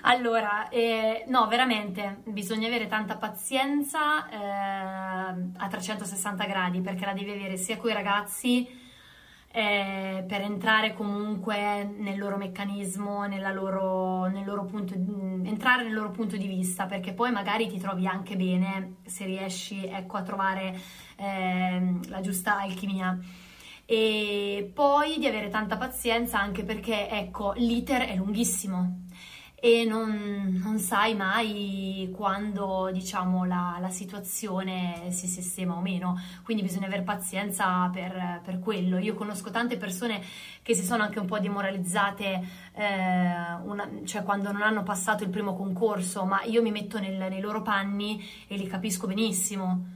allora, 0.03 0.69
eh, 0.69 1.25
no, 1.29 1.47
veramente, 1.47 2.21
bisogna 2.25 2.67
avere 2.67 2.85
tanta 2.85 3.17
pazienza 3.17 4.29
eh, 4.29 4.37
a 5.57 5.67
360 5.67 6.45
gradi 6.45 6.81
perché 6.81 7.03
la 7.03 7.13
devi 7.13 7.31
avere 7.31 7.57
sia 7.57 7.77
con 7.77 7.89
i 7.89 7.93
ragazzi 7.93 8.67
eh, 9.57 10.23
per 10.27 10.41
entrare 10.41 10.93
comunque 10.93 11.83
nel 11.83 12.19
loro 12.19 12.37
meccanismo, 12.37 13.25
loro, 13.53 14.25
nel 14.27 14.45
loro 14.45 14.65
punto, 14.65 14.93
entrare 14.93 15.81
nel 15.81 15.95
loro 15.95 16.11
punto 16.11 16.37
di 16.37 16.45
vista, 16.45 16.85
perché 16.85 17.11
poi 17.13 17.31
magari 17.31 17.67
ti 17.67 17.79
trovi 17.79 18.05
anche 18.05 18.35
bene 18.35 18.97
se 19.07 19.25
riesci 19.25 19.83
ecco, 19.87 20.17
a 20.17 20.21
trovare 20.21 20.79
eh, 21.15 21.99
la 22.07 22.21
giusta 22.21 22.59
alchimia. 22.59 23.17
E 23.83 24.69
poi 24.75 25.17
di 25.17 25.25
avere 25.25 25.49
tanta 25.49 25.75
pazienza 25.75 26.39
anche 26.39 26.63
perché 26.63 27.09
ecco 27.09 27.53
l'iter 27.55 28.01
è 28.03 28.15
lunghissimo 28.15 29.05
e 29.59 29.85
non, 29.85 30.61
non, 30.63 30.77
sai 30.77 31.15
mai 31.15 32.13
quando 32.15 32.91
diciamo 32.93 33.43
la, 33.43 33.77
la, 33.81 33.89
situazione 33.89 35.07
si 35.09 35.25
sistema 35.25 35.73
o 35.75 35.81
meno, 35.81 36.21
quindi 36.43 36.61
bisogna 36.61 36.85
avere 36.85 37.01
pazienza 37.01 37.89
per, 37.91 38.41
per, 38.43 38.59
quello. 38.59 38.99
Io 38.99 39.15
conosco 39.15 39.49
tante 39.49 39.77
persone 39.77 40.21
che 40.61 40.75
si 40.75 40.83
sono 40.83 41.01
anche 41.01 41.17
un 41.17 41.25
po' 41.25 41.39
demoralizzate, 41.39 42.47
eh, 42.73 43.53
una, 43.63 43.89
cioè 44.05 44.21
quando 44.21 44.51
non 44.51 44.61
hanno 44.61 44.83
passato 44.83 45.23
il 45.23 45.31
primo 45.31 45.55
concorso, 45.55 46.23
ma 46.23 46.43
io 46.43 46.61
mi 46.61 46.69
metto 46.69 46.99
nel, 46.99 47.17
nei 47.17 47.41
loro 47.41 47.63
panni 47.63 48.23
e 48.47 48.57
li 48.57 48.67
capisco 48.67 49.07
benissimo, 49.07 49.87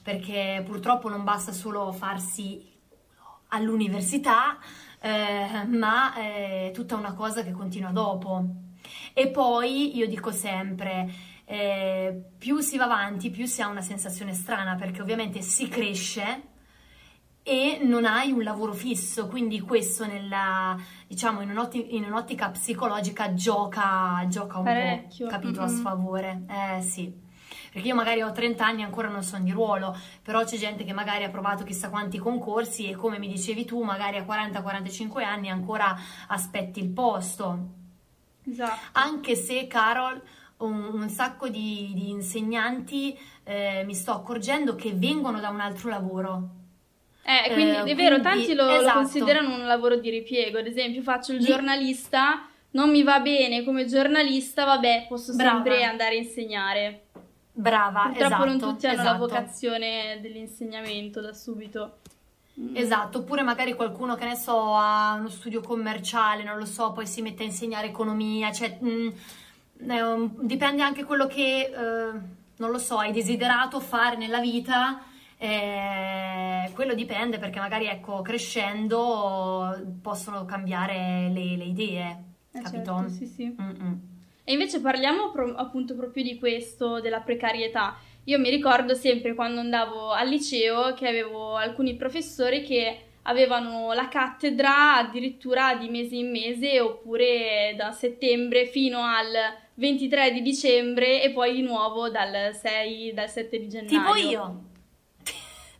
perché 0.00 0.62
purtroppo 0.64 1.08
non 1.08 1.24
basta 1.24 1.50
solo 1.50 1.90
farsi 1.90 2.70
all'università, 3.48 4.58
eh, 5.00 5.64
ma 5.66 6.14
è 6.14 6.70
tutta 6.72 6.94
una 6.94 7.14
cosa 7.14 7.42
che 7.42 7.50
continua 7.50 7.90
dopo. 7.90 8.61
E 9.12 9.28
poi 9.28 9.96
io 9.96 10.06
dico 10.06 10.30
sempre, 10.30 11.10
eh, 11.44 12.30
più 12.38 12.60
si 12.60 12.76
va 12.76 12.84
avanti, 12.84 13.30
più 13.30 13.46
si 13.46 13.62
ha 13.62 13.68
una 13.68 13.82
sensazione 13.82 14.32
strana, 14.32 14.74
perché 14.74 15.02
ovviamente 15.02 15.42
si 15.42 15.68
cresce 15.68 16.50
e 17.44 17.80
non 17.82 18.04
hai 18.04 18.30
un 18.30 18.42
lavoro 18.42 18.72
fisso, 18.72 19.26
quindi 19.26 19.60
questo 19.60 20.06
nella, 20.06 20.76
diciamo, 21.08 21.40
in, 21.40 21.50
un'ottica, 21.50 21.86
in 21.90 22.04
un'ottica 22.04 22.50
psicologica 22.50 23.34
gioca, 23.34 24.24
gioca 24.28 24.58
un 24.58 24.64
Parecchio. 24.64 25.26
po', 25.26 25.32
capito, 25.32 25.60
mm-hmm. 25.60 25.74
a 25.74 25.78
sfavore. 25.78 26.42
Eh 26.48 26.80
sì. 26.82 27.12
perché 27.72 27.88
io 27.88 27.94
magari 27.94 28.22
ho 28.22 28.30
30 28.30 28.64
anni 28.64 28.82
e 28.82 28.84
ancora 28.84 29.08
non 29.08 29.22
sono 29.22 29.42
di 29.42 29.50
ruolo, 29.50 29.96
però 30.22 30.44
c'è 30.44 30.56
gente 30.56 30.84
che 30.84 30.92
magari 30.92 31.24
ha 31.24 31.30
provato 31.30 31.64
chissà 31.64 31.90
quanti 31.90 32.18
concorsi 32.18 32.88
e 32.88 32.94
come 32.94 33.18
mi 33.18 33.28
dicevi 33.28 33.64
tu, 33.64 33.82
magari 33.82 34.18
a 34.18 34.24
40-45 34.24 35.24
anni 35.24 35.50
ancora 35.50 35.98
aspetti 36.28 36.80
il 36.80 36.90
posto. 36.90 37.80
Esatto. 38.50 38.80
Anche 38.92 39.34
se, 39.36 39.66
Carol, 39.66 40.20
un, 40.58 40.90
un 40.92 41.08
sacco 41.08 41.48
di, 41.48 41.92
di 41.94 42.10
insegnanti 42.10 43.18
eh, 43.44 43.82
mi 43.84 43.94
sto 43.94 44.12
accorgendo 44.12 44.74
che 44.74 44.92
vengono 44.94 45.40
da 45.40 45.48
un 45.48 45.60
altro 45.60 45.88
lavoro. 45.88 46.48
Eh, 47.24 47.52
quindi 47.52 47.72
Eh, 47.76 47.82
è 47.82 47.94
vero, 47.94 48.18
quindi- 48.20 48.22
tanti 48.22 48.54
lo, 48.54 48.64
lo 48.64 48.80
esatto. 48.80 48.98
considerano 48.98 49.54
un 49.54 49.66
lavoro 49.66 49.96
di 49.96 50.10
ripiego. 50.10 50.58
Ad 50.58 50.66
esempio, 50.66 51.02
faccio 51.02 51.32
il 51.32 51.38
giornalista, 51.40 52.46
non 52.72 52.90
mi 52.90 53.02
va 53.02 53.20
bene 53.20 53.62
come 53.64 53.86
giornalista, 53.86 54.64
vabbè, 54.64 55.06
posso 55.08 55.34
Brava. 55.34 55.62
sempre 55.62 55.84
andare 55.84 56.16
a 56.16 56.18
insegnare. 56.18 57.02
Brava, 57.54 58.04
Purtroppo 58.06 58.24
esatto. 58.26 58.44
non 58.46 58.58
tutti 58.58 58.86
hanno 58.86 58.96
la 58.96 59.02
esatto. 59.02 59.18
vocazione 59.18 60.18
dell'insegnamento 60.20 61.20
da 61.20 61.32
subito. 61.32 61.98
Mm. 62.60 62.76
Esatto, 62.76 63.18
oppure 63.20 63.42
magari 63.42 63.74
qualcuno 63.74 64.14
che 64.14 64.26
ne 64.26 64.36
so 64.36 64.74
ha 64.76 65.14
uno 65.18 65.28
studio 65.30 65.60
commerciale, 65.62 66.42
non 66.44 66.58
lo 66.58 66.66
so, 66.66 66.92
poi 66.92 67.06
si 67.06 67.22
mette 67.22 67.42
a 67.42 67.46
insegnare 67.46 67.86
economia, 67.86 68.52
cioè 68.52 68.76
mh, 68.78 69.12
è 69.88 70.00
un- 70.02 70.30
dipende 70.46 70.82
anche 70.82 71.04
quello 71.04 71.26
che, 71.26 71.70
eh, 71.74 72.20
non 72.56 72.70
lo 72.70 72.78
so, 72.78 72.98
hai 72.98 73.10
desiderato 73.12 73.80
fare 73.80 74.16
nella 74.16 74.38
vita, 74.40 75.02
eh, 75.38 76.70
quello 76.74 76.94
dipende 76.94 77.38
perché 77.38 77.58
magari 77.58 77.86
ecco, 77.86 78.20
crescendo 78.22 79.80
possono 80.02 80.44
cambiare 80.44 81.30
le, 81.32 81.56
le 81.56 81.64
idee, 81.64 82.22
Eh, 82.52 82.60
capito? 82.60 82.96
certo, 82.96 83.08
sì, 83.08 83.26
sì. 83.26 83.56
Mm-mm. 83.60 84.00
E 84.44 84.52
invece 84.52 84.80
parliamo 84.80 85.30
pro- 85.30 85.54
appunto 85.54 85.94
proprio 85.94 86.22
di 86.22 86.38
questo, 86.38 87.00
della 87.00 87.20
precarietà. 87.20 87.96
Io 88.24 88.38
mi 88.38 88.50
ricordo 88.50 88.94
sempre 88.94 89.34
quando 89.34 89.60
andavo 89.60 90.12
al 90.12 90.28
liceo 90.28 90.94
che 90.94 91.08
avevo 91.08 91.56
alcuni 91.56 91.96
professori 91.96 92.62
che 92.62 93.06
avevano 93.22 93.92
la 93.92 94.08
cattedra 94.08 94.96
addirittura 94.96 95.74
di 95.74 95.88
mese 95.88 96.16
in 96.16 96.30
mese 96.30 96.80
oppure 96.80 97.74
da 97.76 97.90
settembre 97.90 98.66
fino 98.66 99.02
al 99.02 99.26
23 99.74 100.32
di 100.32 100.42
dicembre 100.42 101.22
e 101.22 101.30
poi 101.30 101.52
di 101.52 101.62
nuovo 101.62 102.10
dal 102.10 102.54
6, 102.54 103.12
dal 103.12 103.28
7 103.28 103.58
di 103.58 103.68
gennaio. 103.68 103.98
Tipo 103.98 104.14
io. 104.14 104.62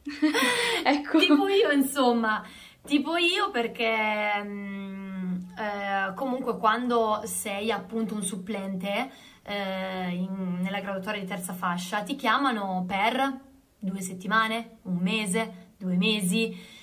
Ecco. 0.84 1.18
Tipo 1.20 1.46
io, 1.46 1.70
insomma, 1.70 2.44
tipo 2.84 3.16
io 3.16 3.52
perché 3.52 4.42
mm, 4.42 5.34
eh, 5.56 6.14
comunque 6.16 6.58
quando 6.58 7.22
sei 7.24 7.70
appunto 7.70 8.14
un 8.14 8.24
supplente 8.24 9.10
eh, 9.44 10.10
in- 10.10 10.58
nella 10.60 10.80
graduatoria 10.80 11.20
di 11.20 11.26
terza 11.26 11.52
fascia 11.52 12.02
ti 12.02 12.14
chiamano 12.16 12.84
per 12.86 13.40
due 13.78 14.00
settimane, 14.00 14.78
un 14.82 14.96
mese, 14.96 15.72
due 15.76 15.96
mesi. 15.96 16.80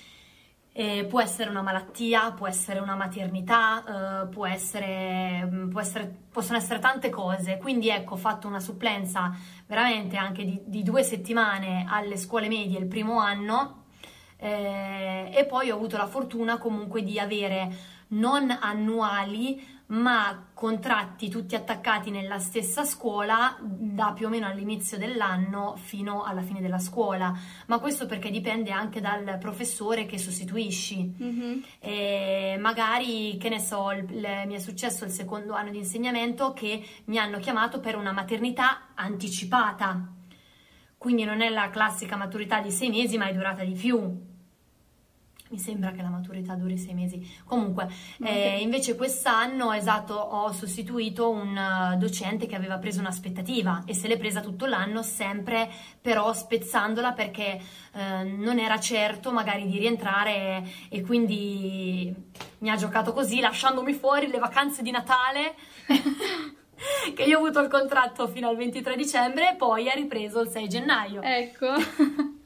Eh, 0.72 1.04
può 1.08 1.20
essere 1.20 1.50
una 1.50 1.62
malattia, 1.62 2.30
può 2.32 2.46
essere 2.46 2.78
una 2.78 2.94
maternità, 2.94 4.22
eh, 4.22 4.28
può 4.28 4.46
essere, 4.46 5.44
mm, 5.44 5.68
può 5.70 5.80
essere- 5.80 6.14
possono 6.30 6.58
essere 6.58 6.78
tante 6.78 7.10
cose. 7.10 7.58
Quindi 7.58 7.88
ecco, 7.88 8.14
ho 8.14 8.16
fatto 8.16 8.46
una 8.46 8.60
supplenza 8.60 9.34
veramente 9.66 10.16
anche 10.16 10.44
di, 10.44 10.60
di 10.64 10.82
due 10.84 11.02
settimane 11.02 11.86
alle 11.88 12.16
scuole 12.16 12.46
medie 12.48 12.78
il 12.78 12.86
primo 12.86 13.18
anno 13.18 13.78
eh, 14.38 15.30
e 15.34 15.44
poi 15.44 15.70
ho 15.70 15.74
avuto 15.74 15.96
la 15.96 16.06
fortuna 16.06 16.56
comunque 16.58 17.02
di 17.02 17.18
avere 17.18 17.68
non 18.08 18.50
annuali 18.50 19.60
ma 19.90 20.48
contratti 20.54 21.28
tutti 21.28 21.54
attaccati 21.54 22.10
nella 22.10 22.38
stessa 22.38 22.84
scuola 22.84 23.56
da 23.60 24.12
più 24.12 24.26
o 24.26 24.28
meno 24.28 24.46
all'inizio 24.46 24.98
dell'anno 24.98 25.74
fino 25.76 26.22
alla 26.22 26.42
fine 26.42 26.60
della 26.60 26.78
scuola, 26.78 27.36
ma 27.66 27.78
questo 27.78 28.06
perché 28.06 28.30
dipende 28.30 28.70
anche 28.70 29.00
dal 29.00 29.38
professore 29.38 30.06
che 30.06 30.18
sostituisci. 30.18 31.14
Mhm. 31.16 31.64
E 31.80 32.56
magari, 32.60 33.36
che 33.38 33.48
ne 33.48 33.58
so, 33.58 33.90
il- 33.90 34.08
il- 34.10 34.42
mi 34.46 34.54
è 34.54 34.58
successo 34.58 35.04
il 35.04 35.10
secondo 35.10 35.54
anno 35.54 35.70
di 35.70 35.78
insegnamento 35.78 36.52
che 36.52 36.84
mi 37.06 37.18
hanno 37.18 37.38
chiamato 37.38 37.80
per 37.80 37.96
una 37.96 38.12
maternità 38.12 38.88
anticipata. 38.94 40.06
Quindi 40.96 41.24
non 41.24 41.40
è 41.40 41.48
la 41.48 41.70
classica 41.70 42.14
maturità 42.16 42.60
di 42.60 42.70
sei 42.70 42.90
mesi, 42.90 43.16
ma 43.16 43.26
è 43.26 43.32
durata 43.32 43.64
di 43.64 43.72
più. 43.72 44.28
Mi 45.50 45.58
sembra 45.58 45.90
che 45.90 46.00
la 46.00 46.10
maturità 46.10 46.54
duri 46.54 46.78
sei 46.78 46.94
mesi. 46.94 47.28
Comunque, 47.44 47.88
eh, 48.22 48.54
Ok. 48.54 48.60
invece 48.62 48.94
quest'anno, 48.94 49.72
esatto, 49.72 50.14
ho 50.14 50.52
sostituito 50.52 51.28
un 51.28 51.56
eh, 51.56 51.96
docente 51.96 52.46
che 52.46 52.54
aveva 52.54 52.78
preso 52.78 53.00
un'aspettativa 53.00 53.82
e 53.84 53.92
se 53.92 54.06
l'è 54.06 54.16
presa 54.16 54.42
tutto 54.42 54.66
l'anno, 54.66 55.02
sempre 55.02 55.68
però 56.00 56.32
spezzandola 56.32 57.12
perché 57.14 57.60
eh, 57.92 58.22
non 58.22 58.60
era 58.60 58.78
certo 58.78 59.32
magari 59.32 59.66
di 59.66 59.78
rientrare 59.78 60.64
e 60.88 61.00
quindi 61.02 62.14
mi 62.58 62.70
ha 62.70 62.76
giocato 62.76 63.12
così, 63.12 63.40
lasciandomi 63.40 63.92
fuori 63.92 64.28
le 64.28 64.38
vacanze 64.38 64.82
di 64.82 64.92
Natale. 64.92 65.56
che 67.12 67.24
io 67.24 67.38
ho 67.38 67.40
avuto 67.42 67.58
il 67.60 67.68
contratto 67.68 68.28
fino 68.28 68.48
al 68.48 68.56
23 68.56 68.94
dicembre 68.94 69.50
e 69.50 69.56
poi 69.56 69.90
ha 69.90 69.94
ripreso 69.94 70.40
il 70.40 70.48
6 70.48 70.68
gennaio. 70.68 71.20
Ecco. 71.22 71.66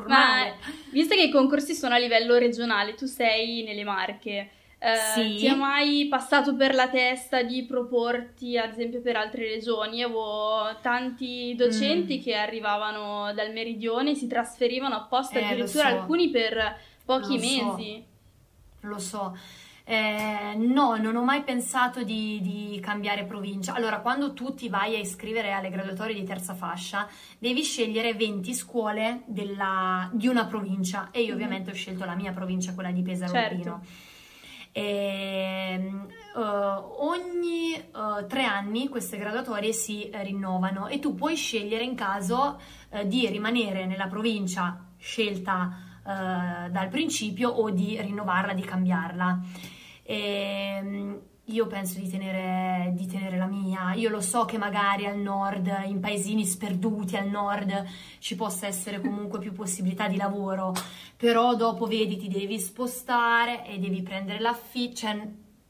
Normale. 0.44 0.56
visto 0.90 1.14
che 1.14 1.22
i 1.22 1.30
concorsi 1.30 1.74
sono 1.74 1.94
a 1.94 1.98
livello 1.98 2.36
regionale, 2.36 2.94
tu 2.94 3.06
sei 3.06 3.62
nelle 3.62 3.84
Marche, 3.84 4.50
eh, 4.78 4.94
Sì. 5.14 5.36
ti 5.36 5.46
è 5.46 5.54
mai 5.54 6.06
passato 6.10 6.54
per 6.56 6.74
la 6.74 6.88
testa 6.88 7.42
di 7.42 7.64
proporti, 7.64 8.58
ad 8.58 8.70
esempio, 8.72 9.00
per 9.00 9.16
altre 9.16 9.48
regioni? 9.48 10.02
Avevo 10.02 10.76
tanti 10.82 11.54
docenti 11.56 12.18
Mm. 12.18 12.22
che 12.22 12.34
arrivavano 12.34 13.32
dal 13.32 13.52
meridione, 13.52 14.14
si 14.14 14.26
trasferivano 14.26 14.94
apposta, 14.96 15.38
Eh, 15.38 15.44
addirittura 15.44 15.88
so. 15.88 15.94
alcuni 16.00 16.28
per 16.30 16.76
pochi 17.04 17.34
Lo 17.36 17.42
so. 17.42 17.64
mesi. 17.76 18.04
Lo 18.80 18.98
so. 18.98 19.38
Eh, 19.86 20.54
no, 20.56 20.96
non 20.96 21.14
ho 21.14 21.22
mai 21.22 21.42
pensato 21.42 22.02
di, 22.04 22.40
di 22.40 22.80
cambiare 22.80 23.24
provincia. 23.24 23.74
Allora, 23.74 24.00
quando 24.00 24.32
tu 24.32 24.54
ti 24.54 24.70
vai 24.70 24.96
a 24.96 24.98
iscrivere 24.98 25.52
alle 25.52 25.68
graduatorie 25.68 26.14
di 26.14 26.24
terza 26.24 26.54
fascia, 26.54 27.06
devi 27.38 27.62
scegliere 27.62 28.14
20 28.14 28.54
scuole 28.54 29.22
della- 29.26 30.08
di 30.12 30.26
una 30.26 30.46
provincia 30.46 31.08
e 31.10 31.20
io 31.20 31.28
Mhm. 31.28 31.34
ovviamente 31.34 31.70
ho 31.70 31.74
scelto 31.74 32.06
la 32.06 32.14
mia 32.14 32.32
provincia, 32.32 32.72
quella 32.72 32.90
di 32.90 33.02
Pesaro 33.02 33.30
Certo. 33.32 33.54
Urbino. 33.54 33.82
Ehm, 34.76 36.06
eh, 36.36 36.40
ogni 36.40 37.74
eh, 37.74 38.26
tre 38.26 38.44
anni 38.44 38.88
queste 38.88 39.18
graduatorie 39.18 39.72
si 39.72 40.08
eh, 40.08 40.22
rinnovano 40.24 40.88
e 40.88 40.98
tu 40.98 41.14
puoi 41.14 41.36
scegliere 41.36 41.84
in 41.84 41.94
caso 41.94 42.58
di 43.06 43.26
rimanere 43.28 43.86
nella 43.86 44.06
provincia 44.06 44.78
scelta 44.96 45.78
dal 46.04 46.88
principio 46.90 47.48
o 47.48 47.70
di 47.70 47.98
rinnovarla, 48.00 48.52
di 48.52 48.62
cambiarla. 48.62 49.40
Ehm, 50.04 51.20
io 51.48 51.66
penso 51.66 51.98
di 51.98 52.08
tenere, 52.08 52.92
di 52.94 53.06
tenere 53.06 53.36
la 53.36 53.46
mia. 53.46 53.92
Io 53.94 54.08
lo 54.08 54.20
so 54.20 54.44
che 54.44 54.56
magari 54.56 55.06
al 55.06 55.18
nord, 55.18 55.70
in 55.86 56.00
paesini 56.00 56.44
sperduti 56.46 57.16
al 57.16 57.28
nord, 57.28 57.84
ci 58.18 58.34
possa 58.34 58.66
essere 58.66 59.00
comunque 59.00 59.40
più 59.40 59.52
possibilità 59.52 60.08
di 60.08 60.16
lavoro, 60.16 60.72
però 61.16 61.54
dopo 61.54 61.86
vedi 61.86 62.16
ti 62.16 62.28
devi 62.28 62.58
spostare 62.58 63.66
e 63.66 63.78
devi 63.78 64.02
prendere 64.02 64.40
l'affitto. 64.40 64.96
Cioè, 64.96 65.28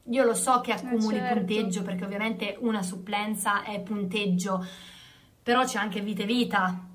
io 0.09 0.23
lo 0.23 0.33
so 0.33 0.61
che 0.61 0.71
accumuli 0.71 1.17
certo. 1.17 1.33
punteggio 1.39 1.81
perché 1.81 2.05
ovviamente 2.05 2.55
una 2.59 2.83
supplenza 2.83 3.63
è 3.63 3.81
punteggio, 3.81 4.65
però 5.43 5.65
c'è 5.65 5.77
anche 5.77 5.99
vita 5.99 6.23
e 6.23 6.25
vita. 6.25 6.89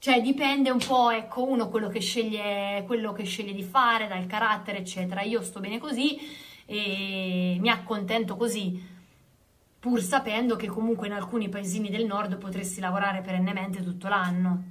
Cioè 0.00 0.20
dipende 0.22 0.70
un 0.70 0.78
po', 0.78 1.10
ecco, 1.10 1.44
uno 1.44 1.68
quello 1.68 1.88
che 1.88 2.00
sceglie, 2.00 2.84
quello 2.86 3.12
che 3.12 3.24
sceglie 3.24 3.52
di 3.52 3.64
fare, 3.64 4.06
dal 4.06 4.26
carattere, 4.26 4.78
eccetera. 4.78 5.22
Io 5.22 5.42
sto 5.42 5.58
bene 5.58 5.78
così 5.78 6.16
e 6.64 7.56
mi 7.58 7.68
accontento 7.68 8.36
così, 8.36 8.80
pur 9.80 10.00
sapendo 10.00 10.54
che 10.54 10.68
comunque 10.68 11.08
in 11.08 11.14
alcuni 11.14 11.48
paesini 11.48 11.90
del 11.90 12.06
nord 12.06 12.36
potresti 12.38 12.78
lavorare 12.80 13.22
perennemente 13.22 13.82
tutto 13.82 14.06
l'anno. 14.06 14.62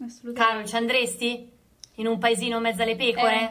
Assolutamente. 0.00 0.40
Carol, 0.40 0.66
ci 0.66 0.76
andresti? 0.76 1.50
In 1.96 2.06
un 2.06 2.18
paesino 2.18 2.56
in 2.56 2.62
mezzo 2.62 2.82
alle 2.82 2.96
pecore? 2.96 3.36
Una 3.36 3.50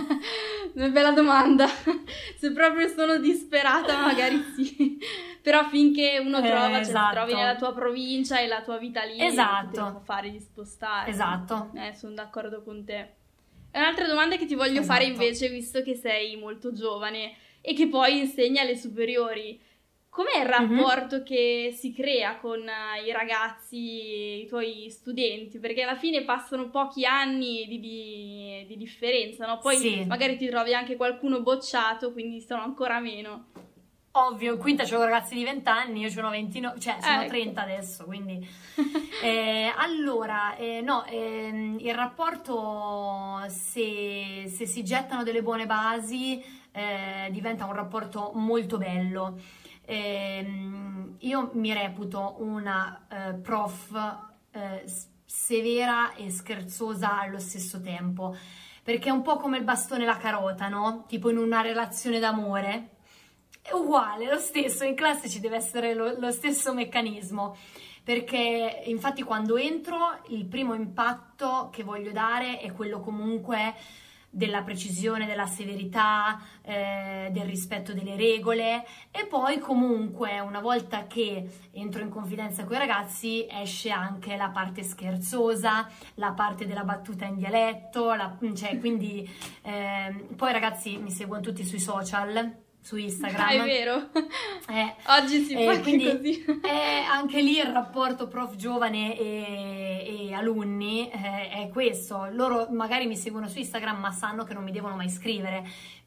bella 0.90 1.10
domanda. 1.12 1.66
Se 2.38 2.52
proprio 2.52 2.88
sono 2.88 3.18
disperata, 3.18 4.00
magari 4.00 4.42
sì. 4.54 4.98
Però 5.42 5.64
finché 5.68 6.18
uno 6.24 6.38
Eh, 6.38 6.42
trova, 6.48 6.70
cioè, 6.70 6.80
esatto. 6.80 7.08
ti 7.08 7.14
trovi 7.16 7.34
nella 7.34 7.56
tua 7.56 7.74
provincia 7.74 8.40
e 8.40 8.46
la 8.46 8.62
tua 8.62 8.78
vita 8.78 9.02
lì, 9.04 9.20
Esatto. 9.20 9.70
ti 9.84 9.90
può 9.90 10.00
fare 10.04 10.30
di 10.30 10.40
spostare. 10.40 11.10
Esatto. 11.10 11.70
Eh, 11.74 11.94
sono 11.94 12.14
d'accordo 12.14 12.62
con 12.62 12.84
te. 12.84 12.98
E 13.70 13.78
un'altra 13.78 14.06
domanda 14.06 14.36
che 14.36 14.46
ti 14.46 14.54
voglio 14.54 14.80
Esatto. 14.80 14.86
fare 14.86 15.04
invece, 15.04 15.48
visto 15.48 15.82
che 15.82 15.94
sei 15.96 16.36
molto 16.36 16.72
giovane 16.72 17.34
e 17.60 17.74
che 17.74 17.88
poi 17.88 18.18
insegni 18.18 18.58
alle 18.58 18.76
superiori, 18.76 19.60
com'è 20.14 20.38
il 20.38 20.44
Mhm. 20.48 20.76
rapporto 20.78 21.24
che 21.24 21.74
si 21.76 21.92
crea 21.92 22.36
con 22.36 22.60
eh, 22.60 23.04
i 23.04 23.10
ragazzi, 23.10 24.42
i 24.42 24.46
tuoi 24.46 24.88
studenti? 24.88 25.58
Perché 25.58 25.82
alla 25.82 25.96
fine 25.96 26.22
passano 26.22 26.68
pochi 26.70 27.04
anni 27.04 27.66
di, 27.66 27.80
di- 27.80 28.64
di 28.68 28.76
differenza, 28.76 29.44
no? 29.44 29.58
Poi 29.58 29.74
Sì. 29.76 30.04
magari 30.06 30.36
ti 30.36 30.48
trovi 30.48 30.72
anche 30.72 30.94
qualcuno 30.94 31.40
bocciato, 31.42 32.12
quindi 32.12 32.40
sono 32.40 32.62
ancora 32.62 33.00
meno. 33.00 33.46
ovvio, 34.16 34.52
in 34.52 34.58
quinta 34.60 34.84
c'ho 34.84 35.02
ragazzi 35.02 35.34
di 35.34 35.42
20 35.42 35.68
anni, 35.68 36.00
io 36.02 36.08
sono 36.08 36.30
29, 36.30 36.78
cioè 36.78 36.98
sono 37.00 37.22
ecco. 37.22 37.30
30 37.30 37.62
adesso, 37.62 38.04
quindi... 38.04 38.46
eh, 39.20 39.72
allora, 39.76 40.54
eh, 40.54 40.80
no, 40.80 41.04
ehm, 41.06 41.78
il 41.80 41.92
rapporto, 41.92 43.42
se, 43.48 44.44
se, 44.46 44.66
si 44.66 44.84
gettano 44.84 45.24
delle 45.24 45.42
buone 45.42 45.66
basi, 45.66 46.40
eh, 46.70 47.28
diventa 47.32 47.64
un 47.64 47.72
rapporto 47.72 48.30
molto 48.36 48.78
bello. 48.78 49.36
Ehm, 49.86 51.16
io 51.18 51.50
mi 51.54 51.72
reputo 51.72 52.36
una 52.38 53.06
eh, 53.08 53.34
prof 53.34 54.18
eh, 54.50 54.84
severa 55.24 56.14
e 56.14 56.30
scherzosa 56.30 57.20
allo 57.20 57.38
stesso 57.38 57.80
tempo, 57.80 58.36
perché 58.82 59.08
è 59.08 59.12
un 59.12 59.22
po' 59.22 59.36
come 59.36 59.58
il 59.58 59.64
bastone 59.64 60.04
e 60.04 60.06
la 60.06 60.16
carota, 60.16 60.68
no? 60.68 61.04
Tipo 61.06 61.30
in 61.30 61.38
una 61.38 61.60
relazione 61.60 62.18
d'amore 62.18 62.90
è 63.62 63.72
uguale, 63.72 64.26
lo 64.26 64.38
stesso, 64.38 64.84
in 64.84 64.94
classe 64.94 65.28
ci 65.28 65.40
deve 65.40 65.56
essere 65.56 65.94
lo, 65.94 66.18
lo 66.18 66.30
stesso 66.30 66.74
meccanismo 66.74 67.56
perché 68.04 68.82
infatti 68.84 69.22
quando 69.22 69.56
entro 69.56 70.20
il 70.28 70.44
primo 70.44 70.74
impatto 70.74 71.70
che 71.72 71.82
voglio 71.82 72.12
dare 72.12 72.60
è 72.60 72.70
quello 72.72 73.00
comunque 73.00 73.74
della 74.34 74.62
precisione, 74.62 75.26
della 75.26 75.46
severità, 75.46 76.40
eh, 76.62 77.28
del 77.30 77.44
rispetto 77.44 77.92
delle 77.92 78.16
regole. 78.16 78.84
E 79.10 79.26
poi 79.26 79.58
comunque 79.58 80.40
una 80.40 80.60
volta 80.60 81.06
che 81.06 81.48
entro 81.72 82.02
in 82.02 82.10
confidenza 82.10 82.64
con 82.64 82.74
i 82.74 82.78
ragazzi 82.78 83.46
esce 83.48 83.90
anche 83.90 84.36
la 84.36 84.50
parte 84.50 84.82
scherzosa, 84.82 85.88
la 86.14 86.32
parte 86.32 86.66
della 86.66 86.84
battuta 86.84 87.24
in 87.24 87.36
dialetto, 87.36 88.12
la, 88.14 88.36
cioè, 88.54 88.78
quindi 88.78 89.28
eh, 89.62 90.26
poi 90.36 90.52
ragazzi 90.52 90.96
mi 90.96 91.10
seguono 91.10 91.40
tutti 91.40 91.64
sui 91.64 91.80
social 91.80 92.62
su 92.84 92.96
Instagram. 92.96 93.40
Ah, 93.40 93.52
è 93.52 93.64
vero. 93.64 94.08
Eh, 94.68 94.94
Oggi 95.06 95.42
si 95.42 95.54
eh, 95.54 95.64
fa 95.64 95.80
quindi 95.80 96.04
così. 96.04 96.44
è 96.62 97.02
anche 97.10 97.40
lì 97.40 97.56
il 97.56 97.64
rapporto 97.64 98.28
prof 98.28 98.56
giovane 98.56 99.18
e, 99.18 100.26
e 100.28 100.34
alunni 100.34 101.10
eh, 101.10 101.48
è 101.48 101.68
questo. 101.72 102.28
Loro 102.30 102.68
magari 102.70 103.06
mi 103.06 103.16
seguono 103.16 103.48
su 103.48 103.58
Instagram 103.58 103.98
ma 103.98 104.12
sanno 104.12 104.44
che 104.44 104.52
non 104.52 104.64
mi 104.64 104.70
devono 104.70 104.96
mai 104.96 105.08
scrivere. 105.08 105.66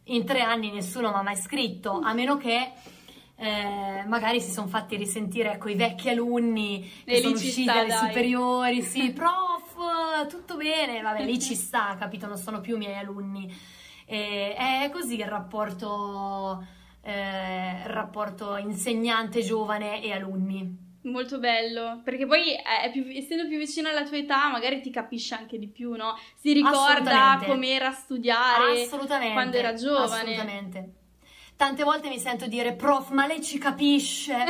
In 0.10 0.24
tre 0.24 0.41
anni 0.41 0.72
nessuno 0.72 1.10
mi 1.10 1.15
ha 1.15 1.22
mai 1.24 1.36
scritto, 1.36 2.00
a 2.00 2.13
meno 2.13 2.38
che 2.38 2.72
eh, 3.38 4.03
magari 4.05 4.39
si 4.39 4.51
sono 4.51 4.67
fatti 4.67 4.96
risentire 4.98 5.53
ecco, 5.53 5.69
i 5.69 5.75
vecchi 5.75 6.10
alunni 6.10 6.88
che 7.05 7.12
E 7.13 7.22
sono 7.22 7.34
usciti 7.34 7.63
sta, 7.63 7.74
dalle 7.74 7.88
dai. 7.88 8.07
superiori, 8.07 8.81
sì, 8.84 9.12
prof, 9.17 10.27
tutto 10.29 10.55
bene, 10.57 11.01
vabbè, 11.01 11.24
lì 11.25 11.39
ci 11.39 11.55
sta, 11.55 11.96
capito, 11.98 12.27
non 12.27 12.38
sono 12.38 12.62
più 12.62 12.77
miei 12.77 12.98
alunni. 12.98 13.75
E 14.10 14.56
è 14.56 14.90
così 14.90 15.16
il 15.16 15.26
rapporto, 15.26 16.66
eh, 17.02 17.82
il 17.84 17.90
rapporto 17.90 18.56
insegnante 18.56 19.42
giovane 19.42 20.02
e 20.02 20.14
alunni. 20.14 20.86
Molto 21.02 21.40
bello, 21.40 22.02
perché 22.04 22.26
poi 22.26 22.56
più- 22.94 23.06
essendo 23.10 23.48
più 23.48 23.58
vicino 23.58 23.90
alla 23.90 24.04
tua 24.04 24.18
età 24.18 24.50
magari 24.50 24.82
ti 24.82 24.90
capisce 24.90 25.36
anche 25.36 25.60
di 25.60 25.68
più, 25.68 25.96
no? 25.96 26.18
Si 26.36 26.54
ricorda 26.54 27.42
com'era 27.46 27.92
studiare 27.92 28.88
quando 29.34 29.58
era 29.58 29.74
giovane. 29.74 30.06
Assolutamente. 30.06 30.94
Tante 31.58 31.84
volte 31.84 32.08
mi 32.08 32.20
sento 32.20 32.48
dire, 32.48 32.76
prof, 32.76 33.10
ma 33.12 33.26
lei 33.26 33.42
ci 33.42 33.58
capisce? 33.58 34.36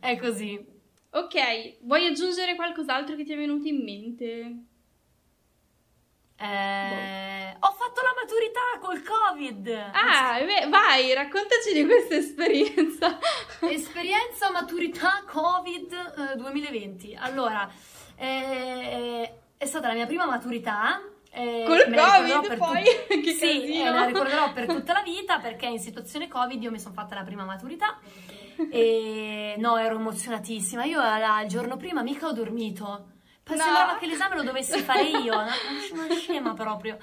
è 0.00 0.16
così. 0.18 0.78
Ok, 1.12 1.78
vuoi 1.82 2.06
aggiungere 2.06 2.54
qualcos'altro 2.54 3.16
che 3.16 3.24
ti 3.24 3.32
è 3.32 3.36
venuto 3.36 3.66
in 3.66 3.82
mente? 3.82 4.56
Eh, 6.40 7.56
Ho 7.60 7.70
fatto 7.72 8.00
la 8.00 8.14
maturità 8.18 8.60
col 8.80 9.02
Covid. 9.02 9.68
Ah, 9.92 10.38
beh, 10.42 10.68
vai, 10.68 11.12
raccontaci 11.12 11.72
di 11.74 11.84
questa 11.84 12.14
esperienza. 12.16 13.18
Esperienza 13.68 14.50
maturità 14.50 15.22
Covid 15.26 15.92
eh, 16.32 16.36
2020. 16.36 17.14
Allora, 17.20 17.70
eh, 18.16 19.34
è 19.58 19.66
stata 19.66 19.88
la 19.88 19.94
mia 19.94 20.06
prima 20.06 20.24
maturità. 20.24 21.02
eh, 21.30 21.64
Col 21.66 21.82
Covid 21.94 22.56
poi? 22.56 22.82
tut- 22.84 23.20
Che 23.20 23.32
sì, 23.32 23.38
casino. 23.60 23.84
eh, 23.86 23.90
me 23.90 23.98
la 23.98 24.04
ricorderò 24.06 24.52
per 24.52 24.66
tutta 24.66 24.92
la 24.94 25.02
vita 25.02 25.38
perché 25.38 25.66
in 25.66 25.78
situazione 25.78 26.26
Covid 26.28 26.62
io 26.62 26.70
mi 26.70 26.80
sono 26.80 26.94
fatta 26.94 27.14
la 27.14 27.22
prima 27.22 27.44
maturità 27.44 27.98
e 28.70 29.54
no, 29.58 29.76
ero 29.76 29.96
emozionatissima. 29.96 30.84
Io 30.84 30.98
la- 31.00 31.42
il 31.42 31.48
giorno 31.48 31.76
prima 31.76 32.02
mica 32.02 32.28
ho 32.28 32.32
dormito. 32.32 33.08
No. 33.56 33.62
sembrava 33.62 33.96
che 33.98 34.06
l'esame 34.06 34.36
lo 34.36 34.42
dovessi 34.42 34.80
fare 34.80 35.02
io, 35.02 35.34
una, 35.34 35.52
una 35.92 36.14
scema 36.14 36.54
proprio. 36.54 36.98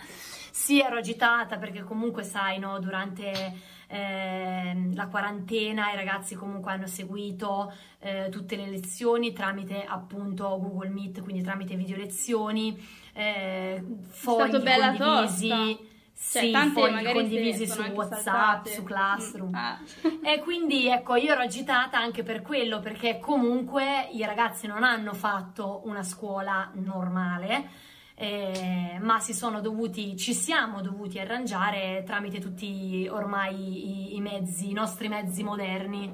Sì, 0.51 0.79
ero 0.81 0.97
agitata 0.97 1.57
perché 1.57 1.83
comunque 1.83 2.23
sai, 2.23 2.57
no, 2.57 2.79
durante 2.79 3.53
ehm, 3.87 4.95
la 4.95 5.07
quarantena 5.07 5.91
i 5.91 5.95
ragazzi 5.95 6.35
comunque 6.35 6.71
hanno 6.71 6.87
seguito 6.87 7.71
eh, 7.99 8.29
tutte 8.29 8.55
le 8.55 8.67
lezioni 8.67 9.33
tramite 9.33 9.85
appunto 9.87 10.59
Google 10.59 10.89
Meet, 10.89 11.21
quindi 11.21 11.43
tramite 11.43 11.75
video 11.75 11.95
lezioni, 11.95 12.75
eh, 13.13 13.83
fogli 14.09 14.51
condivisi. 14.51 15.47
tosta. 15.47 15.86
Cioè, 16.19 16.41
Sì, 16.41 16.51
tante 16.51 16.81
fogli 16.81 17.11
condivisi 17.13 17.67
su 17.67 17.79
WhatsApp, 17.81 18.21
saltate. 18.23 18.73
su 18.73 18.83
Classroom. 18.83 19.49
Mm, 19.49 19.55
ah. 19.55 19.79
E 20.23 20.39
quindi 20.39 20.87
ecco, 20.87 21.15
io 21.15 21.33
ero 21.33 21.41
agitata 21.41 21.99
anche 21.99 22.23
per 22.23 22.41
quello, 22.41 22.79
perché 22.79 23.19
comunque 23.19 24.09
i 24.11 24.25
ragazzi 24.25 24.65
non 24.65 24.83
hanno 24.83 25.13
fatto 25.13 25.81
una 25.85 26.01
scuola 26.03 26.71
normale, 26.73 27.69
eh, 28.15 28.97
ma 28.99 29.19
si 29.19 29.33
sono 29.33 29.61
dovuti, 29.61 30.17
ci 30.17 30.33
siamo 30.33 30.81
dovuti 30.81 31.19
arrangiare 31.19 32.01
tramite 32.03 32.39
tutti 32.39 33.07
ormai 33.09 34.13
i, 34.13 34.15
i 34.15 34.21
mezzi, 34.21 34.71
i 34.71 34.73
nostri 34.73 35.07
mezzi 35.07 35.43
moderni. 35.43 36.11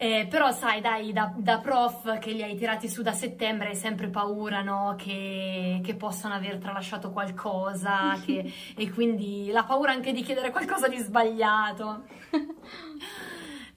Eh, 0.00 0.28
però 0.30 0.52
sai, 0.52 0.80
dai, 0.80 1.12
da, 1.12 1.32
da 1.36 1.58
prof 1.58 2.20
che 2.20 2.30
li 2.30 2.40
hai 2.44 2.54
tirati 2.56 2.88
su 2.88 3.02
da 3.02 3.10
settembre 3.12 3.70
hai 3.70 3.74
sempre 3.74 4.06
paura, 4.08 4.62
no? 4.62 4.94
Che, 4.96 5.80
che 5.82 5.94
possano 5.96 6.34
aver 6.34 6.58
tralasciato 6.58 7.10
qualcosa, 7.10 8.16
che- 8.24 8.48
e 8.76 8.90
quindi 8.92 9.50
la 9.50 9.64
paura 9.64 9.90
anche 9.90 10.12
di 10.12 10.22
chiedere 10.22 10.52
qualcosa 10.52 10.86
di 10.86 10.98
sbagliato. 10.98 12.04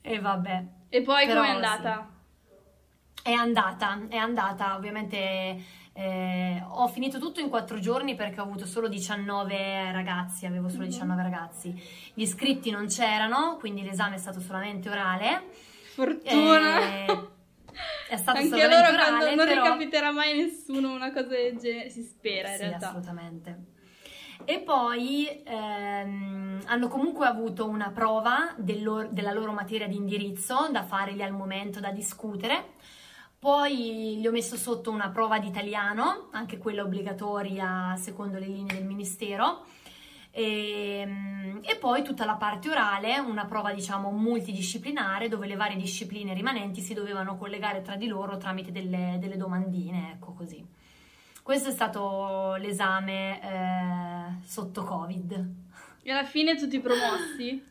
E 0.01 0.19
vabbè. 0.19 0.63
E 0.89 1.01
poi 1.01 1.25
com'è 1.25 1.43
sì. 1.43 1.49
andata? 1.51 2.07
È 3.23 3.31
andata, 3.31 4.01
è 4.07 4.15
andata, 4.17 4.75
ovviamente 4.75 5.63
eh, 5.93 6.63
ho 6.69 6.87
finito 6.87 7.17
tutto 7.17 7.39
in 7.39 7.49
quattro 7.49 7.79
giorni 7.79 8.13
perché 8.13 8.39
ho 8.39 8.43
avuto 8.43 8.67
solo 8.67 8.87
19 8.87 9.91
ragazzi, 9.91 10.45
avevo 10.45 10.69
solo 10.69 10.83
Mhm. 10.83 10.89
19 10.89 11.23
ragazzi. 11.23 11.69
Gli 12.13 12.21
iscritti 12.21 12.69
non 12.69 12.85
c'erano, 12.85 13.57
quindi 13.59 13.81
l'esame 13.81 14.15
è 14.15 14.19
stato 14.19 14.39
solamente 14.39 14.87
orale. 14.87 15.69
Fortuna. 16.05 16.79
Eh, 17.05 17.29
è 18.09 18.17
stato 18.17 18.39
Anche 18.39 18.61
allora 18.61 18.93
quando 18.95 19.35
non 19.35 19.45
però... 19.45 19.63
ricapiterà 19.63 20.11
mai 20.11 20.35
nessuno 20.35 20.93
una 20.93 21.11
cosa 21.11 21.27
del 21.27 21.57
genere, 21.57 21.89
si 21.89 22.01
spera 22.01 22.49
in 22.49 22.55
Sì, 22.55 22.61
realtà. 22.61 22.87
assolutamente. 22.87 23.59
E 24.43 24.59
poi 24.59 25.43
ehm, 25.45 26.61
hanno 26.65 26.87
comunque 26.87 27.27
avuto 27.27 27.67
una 27.67 27.91
prova 27.91 28.53
del 28.57 28.81
loro- 28.83 29.07
della 29.11 29.31
loro 29.31 29.51
materia 29.51 29.87
di 29.87 29.95
indirizzo 29.95 30.67
da 30.71 30.83
fare 30.83 31.11
lì 31.11 31.21
al 31.21 31.31
momento, 31.31 31.79
da 31.79 31.91
discutere. 31.91 32.73
Poi 33.37 34.17
gli 34.17 34.27
ho 34.27 34.31
messo 34.31 34.55
sotto 34.55 34.89
una 34.91 35.09
prova 35.09 35.37
di 35.39 35.47
italiano, 35.47 36.29
anche 36.31 36.57
quella 36.57 36.81
obbligatoria 36.83 37.95
secondo 37.97 38.37
le 38.39 38.47
linee 38.47 38.75
del 38.75 38.85
Ministero. 38.85 39.65
E, 40.31 41.59
e 41.61 41.75
poi 41.75 42.03
tutta 42.03 42.25
la 42.25 42.35
parte 42.35 42.69
orale, 42.69 43.19
una 43.19 43.45
prova 43.45 43.73
diciamo 43.73 44.11
multidisciplinare 44.11 45.27
dove 45.27 45.45
le 45.45 45.55
varie 45.55 45.75
discipline 45.75 46.33
rimanenti 46.33 46.81
si 46.81 46.93
dovevano 46.93 47.37
collegare 47.37 47.81
tra 47.81 47.95
di 47.95 48.07
loro 48.07 48.37
tramite 48.37 48.71
delle, 48.71 49.17
delle 49.19 49.37
domandine, 49.37 50.13
ecco 50.13 50.33
così. 50.33 50.65
Questo 51.43 51.69
è 51.69 51.71
stato 51.71 52.55
l'esame 52.55 53.41
eh, 53.41 54.45
sotto 54.45 54.83
Covid. 54.83 55.53
E 56.03 56.11
alla 56.11 56.23
fine 56.23 56.55
tutti 56.55 56.79
promossi? 56.79 57.63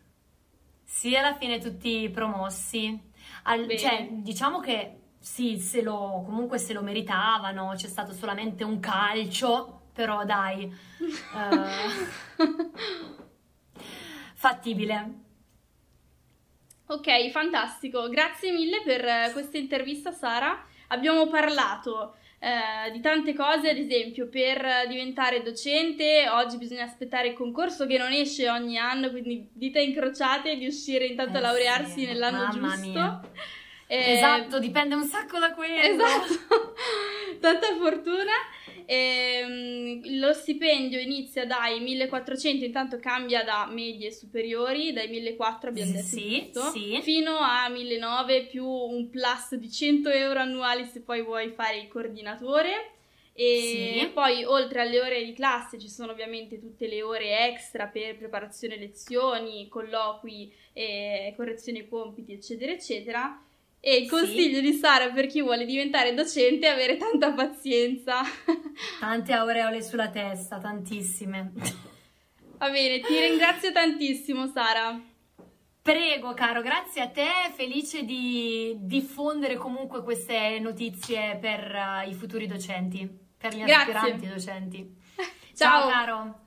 Sì, 0.85 1.17
alla 1.17 1.35
fine 1.35 1.59
tutti 1.59 2.11
promossi. 2.11 3.01
Al- 3.45 3.69
cioè, 3.79 4.09
diciamo 4.11 4.61
che 4.61 4.99
sì, 5.19 5.59
se 5.59 5.83
lo, 5.83 6.23
comunque 6.25 6.59
se 6.59 6.73
lo 6.73 6.83
meritavano, 6.83 7.73
c'è 7.75 7.87
stato 7.87 8.13
solamente 8.13 8.65
un 8.65 8.81
calcio, 8.81 9.80
però 9.93 10.25
dai, 10.25 10.65
eh, 11.33 12.09
fattibile. 14.35 14.99
Ok, 16.87 17.31
fantastico. 17.31 18.09
Grazie 18.09 18.51
mille 18.53 18.83
per 18.83 19.05
eh, 19.05 19.31
questa 19.33 19.59
intervista, 19.59 20.11
Sara. 20.11 20.65
Abbiamo 20.89 21.29
parlato 21.29 22.17
eh, 22.41 22.91
di 22.91 23.01
tante 23.01 23.33
cose, 23.33 23.71
ad 23.71 23.77
esempio, 23.77 24.29
per 24.29 24.67
diventare 24.89 25.41
docente, 25.43 26.29
oggi 26.29 26.57
bisogna 26.57 26.83
aspettare 26.85 27.29
il 27.29 27.35
concorso 27.35 27.87
che 27.87 27.97
non 27.97 28.11
esce 28.13 28.51
ogni 28.51 28.77
anno, 28.77 29.11
quindi 29.11 29.49
dita 29.53 29.79
incrociate 29.79 30.57
di 30.57 30.67
uscire 30.67 31.07
intanto 31.07 31.39
a 31.39 31.41
Eh 31.41 31.43
laurearsi 31.43 32.05
sì, 32.05 32.07
nell'anno 32.07 32.49
giusto. 32.49 32.79
mia. 32.91 33.21
Eh, 33.87 34.13
Esatto, 34.13 34.59
dipende 34.59 34.95
un 34.97 35.05
sacco 35.05 35.39
da 35.39 35.53
quello. 35.55 36.05
Esatto, 36.05 36.75
tanta 37.41 37.77
fortuna. 37.77 38.33
Ehm, 38.93 40.19
lo 40.19 40.33
stipendio 40.33 40.99
inizia 40.99 41.47
dai 41.47 41.79
1400, 41.79 42.65
intanto 42.65 42.99
cambia 42.99 43.45
da 43.45 43.69
medie 43.71 44.11
superiori, 44.11 44.93
dai 44.93 45.07
1400 45.09 45.67
abbiamo 45.69 45.93
detto 45.93 46.07
sì, 46.07 46.41
giusto, 46.41 46.71
sì. 46.71 46.99
fino 47.01 47.37
a 47.39 47.69
1900 47.69 48.49
più 48.51 48.67
un 48.67 49.09
plus 49.09 49.55
di 49.55 49.71
100 49.71 50.11
euro 50.11 50.41
annuali 50.41 50.85
se 50.87 51.03
poi 51.03 51.23
vuoi 51.23 51.51
fare 51.51 51.79
il 51.79 51.87
coordinatore. 51.87 52.95
E 53.33 54.01
Sì. 54.01 54.07
poi 54.09 54.43
oltre 54.45 54.81
alle 54.81 55.01
ore 55.01 55.25
di 55.25 55.33
classe 55.35 55.79
ci 55.79 55.89
sono 55.89 56.11
ovviamente 56.11 56.59
tutte 56.59 56.89
le 56.89 57.01
ore 57.03 57.47
extra 57.47 57.87
per 57.87 58.19
preparazione 58.19 58.77
lezioni, 58.77 59.69
colloqui, 59.69 60.53
e 60.73 61.33
correzione 61.37 61.89
compiti, 61.89 62.33
eccetera, 62.33 62.73
eccetera. 62.73 63.41
E 63.83 63.97
il 63.97 64.03
Sì. 64.05 64.09
consiglio 64.11 64.61
di 64.61 64.73
Sara 64.75 65.09
per 65.11 65.27
chi 65.27 65.41
vuole 65.41 65.65
diventare 65.65 66.13
docente 66.13 66.67
è 66.67 66.71
avere 66.71 66.97
tanta 66.99 67.33
pazienza. 67.33 68.21
Tante 69.01 69.33
aureole 69.33 69.83
sulla 69.83 70.11
testa, 70.11 70.59
tantissime. 70.59 71.53
Va 72.59 72.69
bene, 72.69 73.01
ti 73.01 73.19
ringrazio 73.19 73.73
tantissimo 73.73 74.47
Sara. 74.49 75.01
Prego, 75.83 76.35
caro, 76.35 76.61
grazie 76.61 77.01
a 77.01 77.09
te, 77.09 77.27
felice 77.55 78.05
di 78.05 78.75
diffondere 78.81 79.57
comunque 79.57 80.03
queste 80.03 80.59
notizie 80.61 81.39
per 81.41 81.75
eh, 81.75 82.09
i 82.11 82.13
futuri 82.13 82.47
docenti, 82.47 83.09
per 83.39 83.55
gli 83.55 83.65
Grazie. 83.65 83.93
aspiranti 83.95 84.27
docenti. 84.29 84.97
Ciao. 85.57 85.81
Ciao, 85.81 85.89
caro. 85.89 86.39